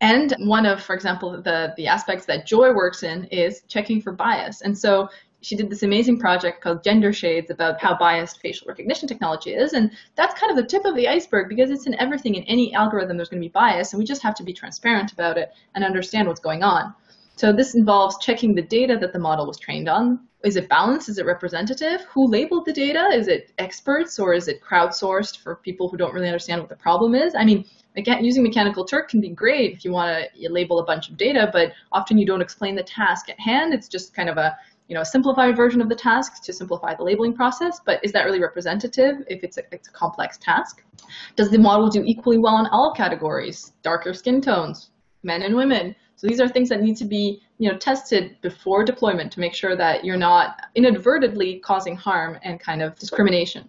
And 0.00 0.34
one 0.40 0.66
of, 0.66 0.82
for 0.82 0.94
example, 0.94 1.40
the, 1.40 1.72
the 1.76 1.86
aspects 1.86 2.26
that 2.26 2.46
Joy 2.46 2.72
works 2.72 3.02
in 3.02 3.24
is 3.26 3.62
checking 3.66 4.00
for 4.00 4.12
bias. 4.12 4.60
And 4.60 4.76
so 4.76 5.08
she 5.46 5.54
did 5.54 5.70
this 5.70 5.84
amazing 5.84 6.18
project 6.18 6.60
called 6.60 6.82
Gender 6.82 7.12
Shades 7.12 7.52
about 7.52 7.80
how 7.80 7.96
biased 7.96 8.40
facial 8.40 8.66
recognition 8.66 9.06
technology 9.06 9.54
is. 9.54 9.74
And 9.74 9.92
that's 10.16 10.38
kind 10.38 10.50
of 10.50 10.56
the 10.56 10.68
tip 10.68 10.84
of 10.84 10.96
the 10.96 11.06
iceberg 11.06 11.48
because 11.48 11.70
it's 11.70 11.86
in 11.86 11.94
everything. 12.00 12.34
In 12.34 12.42
any 12.44 12.74
algorithm, 12.74 13.16
there's 13.16 13.28
going 13.28 13.40
to 13.40 13.48
be 13.48 13.52
bias, 13.52 13.92
and 13.92 14.00
we 14.00 14.04
just 14.04 14.24
have 14.24 14.34
to 14.34 14.42
be 14.42 14.52
transparent 14.52 15.12
about 15.12 15.38
it 15.38 15.52
and 15.76 15.84
understand 15.84 16.26
what's 16.26 16.40
going 16.40 16.64
on. 16.64 16.92
So 17.36 17.52
this 17.52 17.76
involves 17.76 18.18
checking 18.18 18.56
the 18.56 18.62
data 18.62 18.98
that 19.00 19.12
the 19.12 19.20
model 19.20 19.46
was 19.46 19.56
trained 19.56 19.88
on. 19.88 20.18
Is 20.42 20.56
it 20.56 20.68
balanced? 20.68 21.08
Is 21.08 21.18
it 21.18 21.26
representative? 21.26 22.00
Who 22.12 22.26
labeled 22.26 22.66
the 22.66 22.72
data? 22.72 23.10
Is 23.12 23.28
it 23.28 23.52
experts 23.58 24.18
or 24.18 24.34
is 24.34 24.48
it 24.48 24.60
crowdsourced 24.60 25.38
for 25.38 25.54
people 25.54 25.88
who 25.88 25.96
don't 25.96 26.12
really 26.12 26.26
understand 26.26 26.60
what 26.60 26.70
the 26.70 26.76
problem 26.76 27.14
is? 27.14 27.36
I 27.36 27.44
mean, 27.44 27.64
again, 27.96 28.24
using 28.24 28.42
Mechanical 28.42 28.84
Turk 28.84 29.08
can 29.08 29.20
be 29.20 29.28
great 29.28 29.74
if 29.74 29.84
you 29.84 29.92
want 29.92 30.28
to 30.34 30.48
label 30.50 30.80
a 30.80 30.84
bunch 30.84 31.08
of 31.08 31.16
data, 31.16 31.50
but 31.52 31.72
often 31.92 32.18
you 32.18 32.26
don't 32.26 32.42
explain 32.42 32.74
the 32.74 32.82
task 32.82 33.28
at 33.28 33.38
hand. 33.38 33.72
It's 33.72 33.88
just 33.88 34.12
kind 34.12 34.28
of 34.28 34.38
a 34.38 34.56
you 34.88 34.94
know, 34.94 35.00
a 35.00 35.04
simplified 35.06 35.56
version 35.56 35.80
of 35.80 35.88
the 35.88 35.94
task 35.94 36.42
to 36.44 36.52
simplify 36.52 36.94
the 36.94 37.02
labeling 37.02 37.34
process, 37.34 37.80
but 37.84 38.04
is 38.04 38.12
that 38.12 38.24
really 38.24 38.40
representative 38.40 39.16
if 39.28 39.42
it's 39.42 39.58
a, 39.58 39.62
it's 39.72 39.88
a 39.88 39.92
complex 39.92 40.38
task? 40.38 40.82
Does 41.34 41.50
the 41.50 41.58
model 41.58 41.88
do 41.88 42.02
equally 42.04 42.38
well 42.38 42.58
in 42.58 42.66
all 42.66 42.92
categories, 42.92 43.72
darker 43.82 44.14
skin 44.14 44.40
tones, 44.40 44.90
men 45.22 45.42
and 45.42 45.54
women? 45.56 45.94
So 46.14 46.26
these 46.26 46.40
are 46.40 46.48
things 46.48 46.68
that 46.68 46.82
need 46.82 46.96
to 46.98 47.04
be 47.04 47.42
you 47.58 47.70
know, 47.70 47.78
tested 47.78 48.36
before 48.42 48.84
deployment 48.84 49.32
to 49.32 49.40
make 49.40 49.54
sure 49.54 49.76
that 49.76 50.04
you're 50.04 50.16
not 50.16 50.62
inadvertently 50.74 51.58
causing 51.60 51.96
harm 51.96 52.38
and 52.42 52.60
kind 52.60 52.82
of 52.82 52.98
discrimination. 52.98 53.68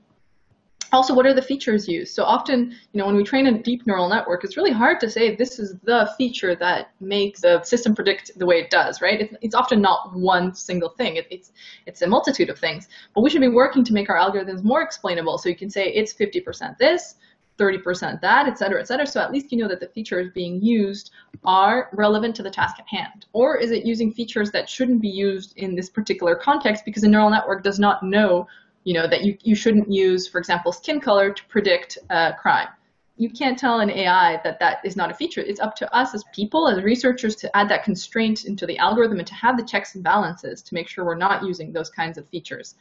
Also 0.92 1.14
what 1.14 1.26
are 1.26 1.34
the 1.34 1.42
features 1.42 1.88
used? 1.88 2.14
So 2.14 2.24
often 2.24 2.72
you 2.94 3.00
know 3.00 3.06
when 3.06 3.16
we 3.16 3.24
train 3.24 3.48
a 3.48 3.58
deep 3.58 3.86
neural 3.88 4.10
network 4.10 4.44
it's 4.44 4.58
really 4.58 4.72
hard 4.72 5.00
to 5.02 5.10
say 5.10 5.36
this 5.36 5.60
is 5.60 5.76
the 5.84 6.10
feature 6.18 6.56
that 6.56 6.92
makes 7.00 7.42
the 7.42 7.62
system 7.64 7.96
predict 7.96 8.38
the 8.38 8.46
way 8.46 8.60
it 8.60 8.70
does 8.70 9.02
right? 9.02 9.22
It's, 9.22 9.34
it's 9.42 9.56
often 9.56 9.82
not 9.82 10.14
one 10.16 10.54
single 10.54 10.90
thing. 10.90 11.16
It, 11.16 11.28
it's 11.30 11.52
it's 11.86 12.02
a 12.02 12.08
multitude 12.08 12.50
of 12.50 12.60
things. 12.60 12.88
But 13.14 13.22
we 13.22 13.30
should 13.30 13.42
be 13.42 13.48
working 13.48 13.84
to 13.86 13.94
make 13.94 14.10
our 14.10 14.18
algorithms 14.18 14.64
more 14.64 14.82
explainable. 14.82 15.38
So 15.38 15.50
you 15.50 15.56
can 15.56 15.70
say 15.70 15.88
it's 15.90 16.14
50% 16.14 16.78
this 16.78 17.16
30% 17.58 18.22
that, 18.22 18.48
et 18.48 18.58
cetera, 18.58 18.80
et 18.80 18.88
cetera. 18.88 19.08
So 19.08 19.20
at 19.20 19.32
least 19.32 19.52
you 19.52 19.58
know 19.58 19.68
that 19.68 19.80
the 19.80 19.88
features 19.88 20.32
being 20.34 20.62
used 20.62 21.12
are 21.44 21.90
relevant 21.94 22.36
to 22.36 22.44
the 22.44 22.50
task 22.50 22.78
at 22.80 22.88
hand. 22.88 23.26
Or 23.34 23.58
is 23.58 23.72
it 23.72 23.86
using 23.86 24.12
features 24.12 24.52
that 24.52 24.70
shouldn't 24.70 25.02
be 25.02 25.10
used 25.10 25.58
in 25.58 25.76
this 25.76 25.90
particular 25.90 26.36
context 26.36 26.86
because 26.86 27.04
a 27.04 27.08
neural 27.08 27.30
network 27.30 27.64
does 27.64 27.80
not 27.80 28.04
know 28.04 28.48
you 28.88 28.94
know, 28.94 29.06
that 29.06 29.26
you, 29.26 29.38
you 29.44 29.54
shouldn't 29.54 29.92
use, 29.92 30.30
for 30.30 30.38
example, 30.38 30.72
skin 30.72 31.02
color 31.02 31.34
to 31.34 31.46
predict 31.50 31.98
uh, 32.10 32.32
crime. 32.36 32.70
You 33.18 33.30
can't 33.30 33.60
tell 33.60 33.82
an 33.82 33.90
AI 33.90 34.40
that 34.46 34.62
that 34.62 34.78
is 34.86 34.96
not 34.96 35.12
a 35.12 35.14
feature. 35.14 35.42
It's 35.42 35.60
up 35.60 35.76
to 35.76 35.94
us 35.94 36.16
as 36.16 36.24
people, 36.34 36.70
as 36.70 36.82
researchers, 36.82 37.36
to 37.38 37.54
add 37.58 37.68
that 37.68 37.84
constraint 37.84 38.46
into 38.46 38.66
the 38.66 38.78
algorithm 38.78 39.18
and 39.20 39.28
to 39.28 39.34
have 39.34 39.58
the 39.58 39.64
checks 39.64 39.96
and 39.96 40.06
balances 40.06 40.62
to 40.62 40.74
make 40.74 40.88
sure 40.88 41.04
we're 41.04 41.16
not 41.16 41.44
using 41.44 41.74
those 41.74 41.90
kinds 41.90 42.18
of 42.18 42.30
features. 42.30 42.76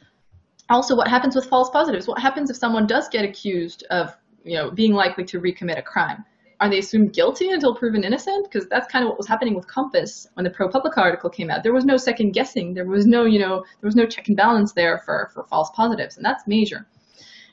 Also, 0.69 0.95
what 0.95 1.09
happens 1.09 1.35
with 1.35 1.47
false 1.47 1.69
positives? 1.71 2.07
What 2.07 2.21
happens 2.21 2.49
if 2.49 2.55
someone 2.55 2.87
does 2.87 3.09
get 3.09 3.25
accused 3.25 3.83
of, 3.89 4.15
you 4.45 4.55
know, 4.55 4.71
being 4.71 4.93
likely 4.93 5.25
to 5.25 5.41
recommit 5.41 5.77
a 5.77 5.81
crime? 5.81 6.23
Are 6.59 6.69
they 6.69 6.79
assumed 6.79 7.13
guilty 7.13 7.51
until 7.51 7.75
proven 7.75 8.03
innocent? 8.03 8.49
Because 8.49 8.67
that's 8.67 8.91
kind 8.91 9.03
of 9.03 9.09
what 9.09 9.17
was 9.17 9.27
happening 9.27 9.53
with 9.53 9.67
COMPAS 9.67 10.29
when 10.33 10.43
the 10.43 10.49
ProPublica 10.49 10.97
article 10.97 11.29
came 11.29 11.51
out. 11.51 11.61
There 11.61 11.73
was 11.73 11.85
no 11.85 11.97
second 11.97 12.31
guessing. 12.31 12.73
There 12.73 12.85
was 12.85 13.05
no, 13.05 13.25
you 13.25 13.39
know, 13.39 13.63
there 13.79 13.87
was 13.87 13.95
no 13.95 14.07
check 14.07 14.27
and 14.27 14.35
balance 14.35 14.73
there 14.73 14.97
for, 14.99 15.29
for 15.33 15.43
false 15.43 15.69
positives, 15.75 16.17
and 16.17 16.25
that's 16.25 16.47
major. 16.47 16.87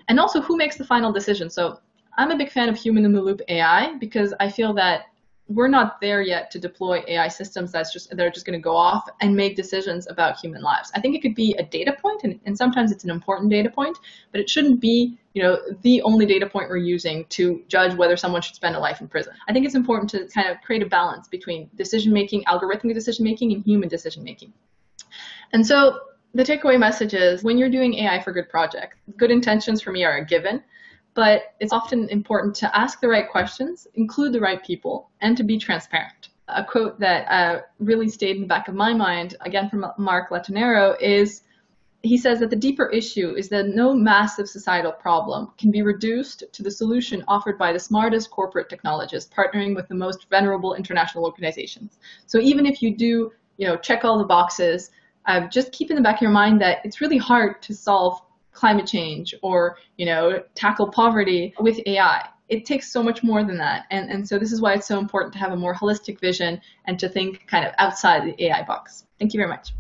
And 0.09 0.19
also, 0.19 0.41
who 0.41 0.57
makes 0.57 0.77
the 0.77 0.85
final 0.85 1.13
decision? 1.13 1.51
So 1.51 1.81
I'm 2.17 2.31
a 2.31 2.37
big 2.37 2.51
fan 2.51 2.69
of 2.69 2.77
human 2.77 3.05
in 3.05 3.13
the 3.13 3.21
loop 3.21 3.41
AI 3.49 3.97
because 3.99 4.33
I 4.41 4.49
feel 4.51 4.73
that 4.75 5.07
we're 5.49 5.69
not 5.69 6.01
there 6.01 6.23
yet 6.23 6.51
to 6.51 6.59
deploy 6.59 7.03
AI 7.07 7.29
systems 7.29 7.71
that's 7.71 7.93
just 7.93 8.09
that 8.09 8.21
are 8.21 8.31
just 8.31 8.47
going 8.47 8.59
to 8.59 8.63
go 8.63 8.75
off 8.75 9.09
and 9.21 9.37
make 9.37 9.57
decisions 9.57 10.09
about 10.09 10.39
human 10.39 10.63
lives. 10.63 10.91
I 10.95 11.01
think 11.01 11.15
it 11.15 11.21
could 11.21 11.35
be 11.35 11.55
a 11.59 11.63
data 11.63 11.95
point, 12.01 12.25
and, 12.25 12.41
and 12.47 12.57
sometimes 12.57 12.91
it's 12.91 13.05
an 13.05 13.11
important 13.11 13.51
data 13.51 13.69
point, 13.69 13.99
but 14.33 14.41
it 14.41 14.49
shouldn't 14.49 14.81
be 14.81 15.19
you 15.35 15.43
know 15.43 15.59
the 15.83 16.01
only 16.03 16.25
data 16.25 16.47
point 16.47 16.71
we're 16.71 16.79
using 16.79 17.27
to 17.27 17.63
judge 17.69 17.95
whether 17.95 18.17
someone 18.17 18.41
should 18.41 18.55
spend 18.55 18.75
a 18.75 18.79
life 18.79 19.03
in 19.03 19.09
prison. 19.09 19.35
I 19.47 19.53
think 19.53 19.67
it's 19.67 19.75
important 19.75 20.09
to 20.11 20.27
kind 20.29 20.49
of 20.49 20.61
create 20.63 20.83
a 20.83 20.87
balance 20.87 21.29
between 21.29 21.69
decision 21.77 22.13
making, 22.13 22.45
algorithmic 22.45 22.95
decision 22.95 23.25
making, 23.25 23.53
and 23.53 23.63
human 23.63 23.89
decision 23.89 24.25
making. 24.25 24.53
And 25.53 25.67
so 25.67 26.01
the 26.33 26.43
takeaway 26.43 26.79
message 26.79 27.13
is 27.13 27.45
when 27.45 27.59
you're 27.59 27.71
doing 27.71 27.95
AI 27.95 28.21
for 28.21 28.33
good 28.33 28.49
projects, 28.49 28.97
good 29.19 29.31
intentions 29.31 29.83
for 29.83 29.93
me 29.93 30.05
are 30.05 30.17
a 30.17 30.25
given 30.25 30.63
but 31.15 31.55
it's 31.61 31.73
often 31.73 32.09
important 32.09 32.55
to 32.57 32.77
ask 32.77 33.01
the 33.01 33.09
right 33.09 33.29
questions, 33.29 33.87
include 33.95 34.33
the 34.33 34.41
right 34.41 34.63
people, 34.65 35.11
and 35.21 35.37
to 35.37 35.45
be 35.45 35.59
transparent. 35.59 36.29
A 36.49 36.65
quote 36.65 37.01
that 37.01 37.27
uh, 37.31 37.63
really 37.79 38.09
stayed 38.09 38.37
in 38.37 38.43
the 38.43 38.49
back 38.49 38.69
of 38.69 38.75
my 38.75 38.93
mind, 38.93 39.37
again 39.41 39.71
from 39.71 39.87
Mark 39.97 40.31
Latonero, 40.31 40.97
is 41.01 41.43
he 42.03 42.19
says 42.19 42.39
that 42.41 42.51
the 42.51 42.57
deeper 42.57 42.91
issue 42.91 43.35
is 43.35 43.49
that 43.49 43.69
no 43.69 43.95
massive 43.95 44.47
societal 44.47 44.93
problem 44.93 45.51
can 45.57 45.71
be 45.71 45.81
reduced 45.81 46.45
to 46.53 46.63
the 46.63 46.71
solution 46.71 47.25
offered 47.29 47.57
by 47.57 47.73
the 47.73 47.79
smartest 47.79 48.31
corporate 48.31 48.69
technologists 48.69 49.33
partnering 49.35 49.75
with 49.75 49.89
the 49.89 49.95
most 49.95 50.29
venerable 50.29 50.75
international 50.75 51.25
organizations. 51.25 51.99
So 52.27 52.39
even 52.41 52.67
if 52.67 52.83
you 52.83 52.95
do, 52.95 53.33
you 53.57 53.67
know, 53.67 53.77
check 53.77 54.05
all 54.05 54.19
the 54.19 54.25
boxes, 54.25 54.91
uh, 55.25 55.49
just 55.49 55.73
keep 55.73 55.89
in 55.89 55.97
the 55.97 56.03
back 56.03 56.17
of 56.17 56.23
your 56.23 56.31
mind 56.31 56.61
that 56.61 56.85
it's 56.85 57.01
really 57.01 57.17
hard 57.17 57.63
to 57.63 57.75
solve 57.75 58.21
climate 58.55 58.87
change 58.87 59.35
or 59.43 59.77
you 59.97 60.07
know 60.07 60.43
tackle 60.55 60.89
poverty 60.91 61.55
with 61.61 61.81
AI. 61.87 62.29
It 62.49 62.67
takes 62.67 62.93
so 62.93 63.03
much 63.03 63.23
more 63.23 63.43
than 63.45 63.59
that, 63.59 63.87
and 63.91 64.11
and 64.11 64.27
so 64.27 64.39
this 64.39 64.53
is 64.53 64.61
why 64.61 64.75
it's 64.75 64.87
so 64.87 64.99
important 64.99 65.33
to 65.35 65.39
have 65.39 65.53
a 65.53 65.57
more 65.57 65.75
holistic 65.75 66.21
vision 66.21 66.61
and 66.87 66.99
to 66.99 67.09
think 67.09 67.47
kind 67.47 67.67
of 67.67 67.73
outside 67.79 68.25
the 68.25 68.45
AI 68.45 68.63
box. 68.63 69.05
Thank 69.19 69.35
you 69.35 69.39
very 69.39 69.51
much. 69.51 69.73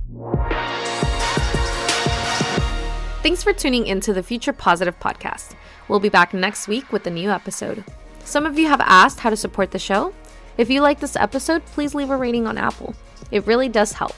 Thanks 3.22 3.42
for 3.42 3.54
tuning 3.54 3.86
into 3.86 4.12
the 4.12 4.22
Future 4.22 4.52
Positive 4.52 4.98
podcast. 5.00 5.54
We'll 5.88 6.00
be 6.00 6.10
back 6.10 6.34
next 6.34 6.68
week 6.68 6.92
with 6.92 7.06
a 7.06 7.10
new 7.10 7.30
episode. 7.30 7.82
Some 8.24 8.46
of 8.46 8.58
you 8.58 8.68
have 8.68 8.80
asked 8.82 9.20
how 9.20 9.30
to 9.30 9.36
support 9.36 9.70
the 9.70 9.78
show. 9.78 10.14
If 10.56 10.70
you 10.70 10.80
like 10.82 11.00
this 11.00 11.16
episode, 11.16 11.64
please 11.66 11.94
leave 11.94 12.10
a 12.10 12.16
rating 12.16 12.46
on 12.46 12.58
Apple. 12.58 12.94
It 13.30 13.46
really 13.46 13.68
does 13.68 13.92
help. 13.92 14.14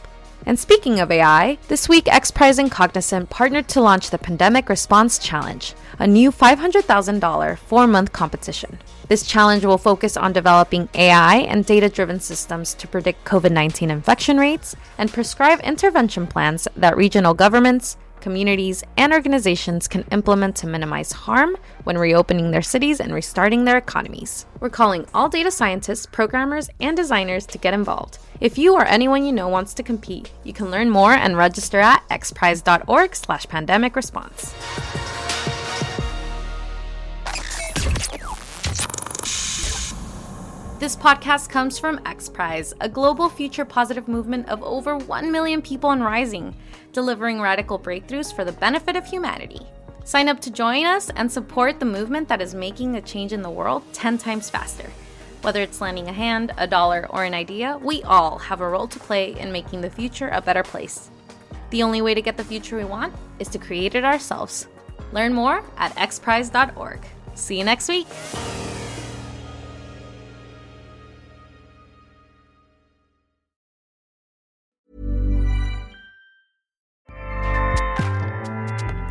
And 0.48 0.56
speaking 0.60 1.00
of 1.00 1.10
AI, 1.10 1.58
this 1.66 1.88
week 1.88 2.04
XPRIZE 2.04 2.60
and 2.60 2.70
Cognizant 2.70 3.30
partnered 3.30 3.66
to 3.70 3.80
launch 3.80 4.10
the 4.10 4.16
Pandemic 4.16 4.68
Response 4.68 5.18
Challenge, 5.18 5.74
a 5.98 6.06
new 6.06 6.30
$500,000 6.30 7.58
four 7.58 7.88
month 7.88 8.12
competition. 8.12 8.78
This 9.08 9.26
challenge 9.26 9.64
will 9.64 9.76
focus 9.76 10.16
on 10.16 10.32
developing 10.32 10.88
AI 10.94 11.38
and 11.38 11.66
data 11.66 11.88
driven 11.88 12.20
systems 12.20 12.74
to 12.74 12.86
predict 12.86 13.24
COVID 13.24 13.50
19 13.50 13.90
infection 13.90 14.38
rates 14.38 14.76
and 14.98 15.12
prescribe 15.12 15.58
intervention 15.64 16.28
plans 16.28 16.68
that 16.76 16.96
regional 16.96 17.34
governments, 17.34 17.96
communities, 18.26 18.82
and 18.96 19.12
organizations 19.12 19.86
can 19.86 20.04
implement 20.10 20.56
to 20.56 20.66
minimize 20.66 21.12
harm 21.12 21.56
when 21.84 21.96
reopening 21.96 22.50
their 22.50 22.60
cities 22.60 22.98
and 22.98 23.14
restarting 23.14 23.64
their 23.64 23.78
economies. 23.78 24.46
We're 24.58 24.68
calling 24.68 25.06
all 25.14 25.28
data 25.28 25.52
scientists, 25.52 26.06
programmers, 26.06 26.68
and 26.80 26.96
designers 26.96 27.46
to 27.46 27.58
get 27.58 27.72
involved. 27.72 28.18
If 28.40 28.58
you 28.58 28.74
or 28.74 28.84
anyone 28.84 29.24
you 29.24 29.32
know 29.32 29.46
wants 29.46 29.74
to 29.74 29.84
compete, 29.84 30.32
you 30.42 30.52
can 30.52 30.72
learn 30.72 30.90
more 30.90 31.12
and 31.12 31.36
register 31.36 31.78
at 31.78 32.02
xprize.org 32.08 33.14
slash 33.14 33.46
pandemic 33.46 33.94
response. 33.94 34.52
This 40.80 40.96
podcast 40.96 41.48
comes 41.48 41.78
from 41.78 42.00
XPRIZE, 42.00 42.74
a 42.80 42.88
global 42.88 43.28
future 43.28 43.64
positive 43.64 44.08
movement 44.08 44.48
of 44.48 44.62
over 44.64 44.98
1 44.98 45.30
million 45.30 45.62
people 45.62 45.92
and 45.92 46.02
rising 46.02 46.56
delivering 46.96 47.42
radical 47.42 47.78
breakthroughs 47.78 48.34
for 48.34 48.42
the 48.42 48.52
benefit 48.52 48.96
of 48.96 49.04
humanity. 49.04 49.60
Sign 50.04 50.30
up 50.30 50.40
to 50.40 50.50
join 50.50 50.86
us 50.86 51.10
and 51.14 51.30
support 51.30 51.78
the 51.78 51.84
movement 51.84 52.26
that 52.26 52.40
is 52.40 52.54
making 52.54 52.96
a 52.96 53.02
change 53.02 53.34
in 53.34 53.42
the 53.42 53.50
world 53.50 53.82
10 53.92 54.16
times 54.16 54.48
faster. 54.48 54.90
Whether 55.42 55.60
it's 55.60 55.82
lending 55.82 56.08
a 56.08 56.12
hand, 56.14 56.54
a 56.56 56.66
dollar, 56.66 57.06
or 57.10 57.24
an 57.24 57.34
idea, 57.34 57.78
we 57.82 58.02
all 58.04 58.38
have 58.38 58.62
a 58.62 58.68
role 58.68 58.88
to 58.88 58.98
play 58.98 59.38
in 59.38 59.52
making 59.52 59.82
the 59.82 59.90
future 59.90 60.28
a 60.28 60.40
better 60.40 60.62
place. 60.62 61.10
The 61.68 61.82
only 61.82 62.00
way 62.00 62.14
to 62.14 62.22
get 62.22 62.38
the 62.38 62.44
future 62.44 62.78
we 62.78 62.84
want 62.84 63.12
is 63.40 63.48
to 63.48 63.58
create 63.58 63.94
it 63.94 64.02
ourselves. 64.02 64.66
Learn 65.12 65.34
more 65.34 65.62
at 65.76 65.94
xprize.org. 65.96 67.00
See 67.34 67.58
you 67.58 67.64
next 67.64 67.90
week. 67.90 68.06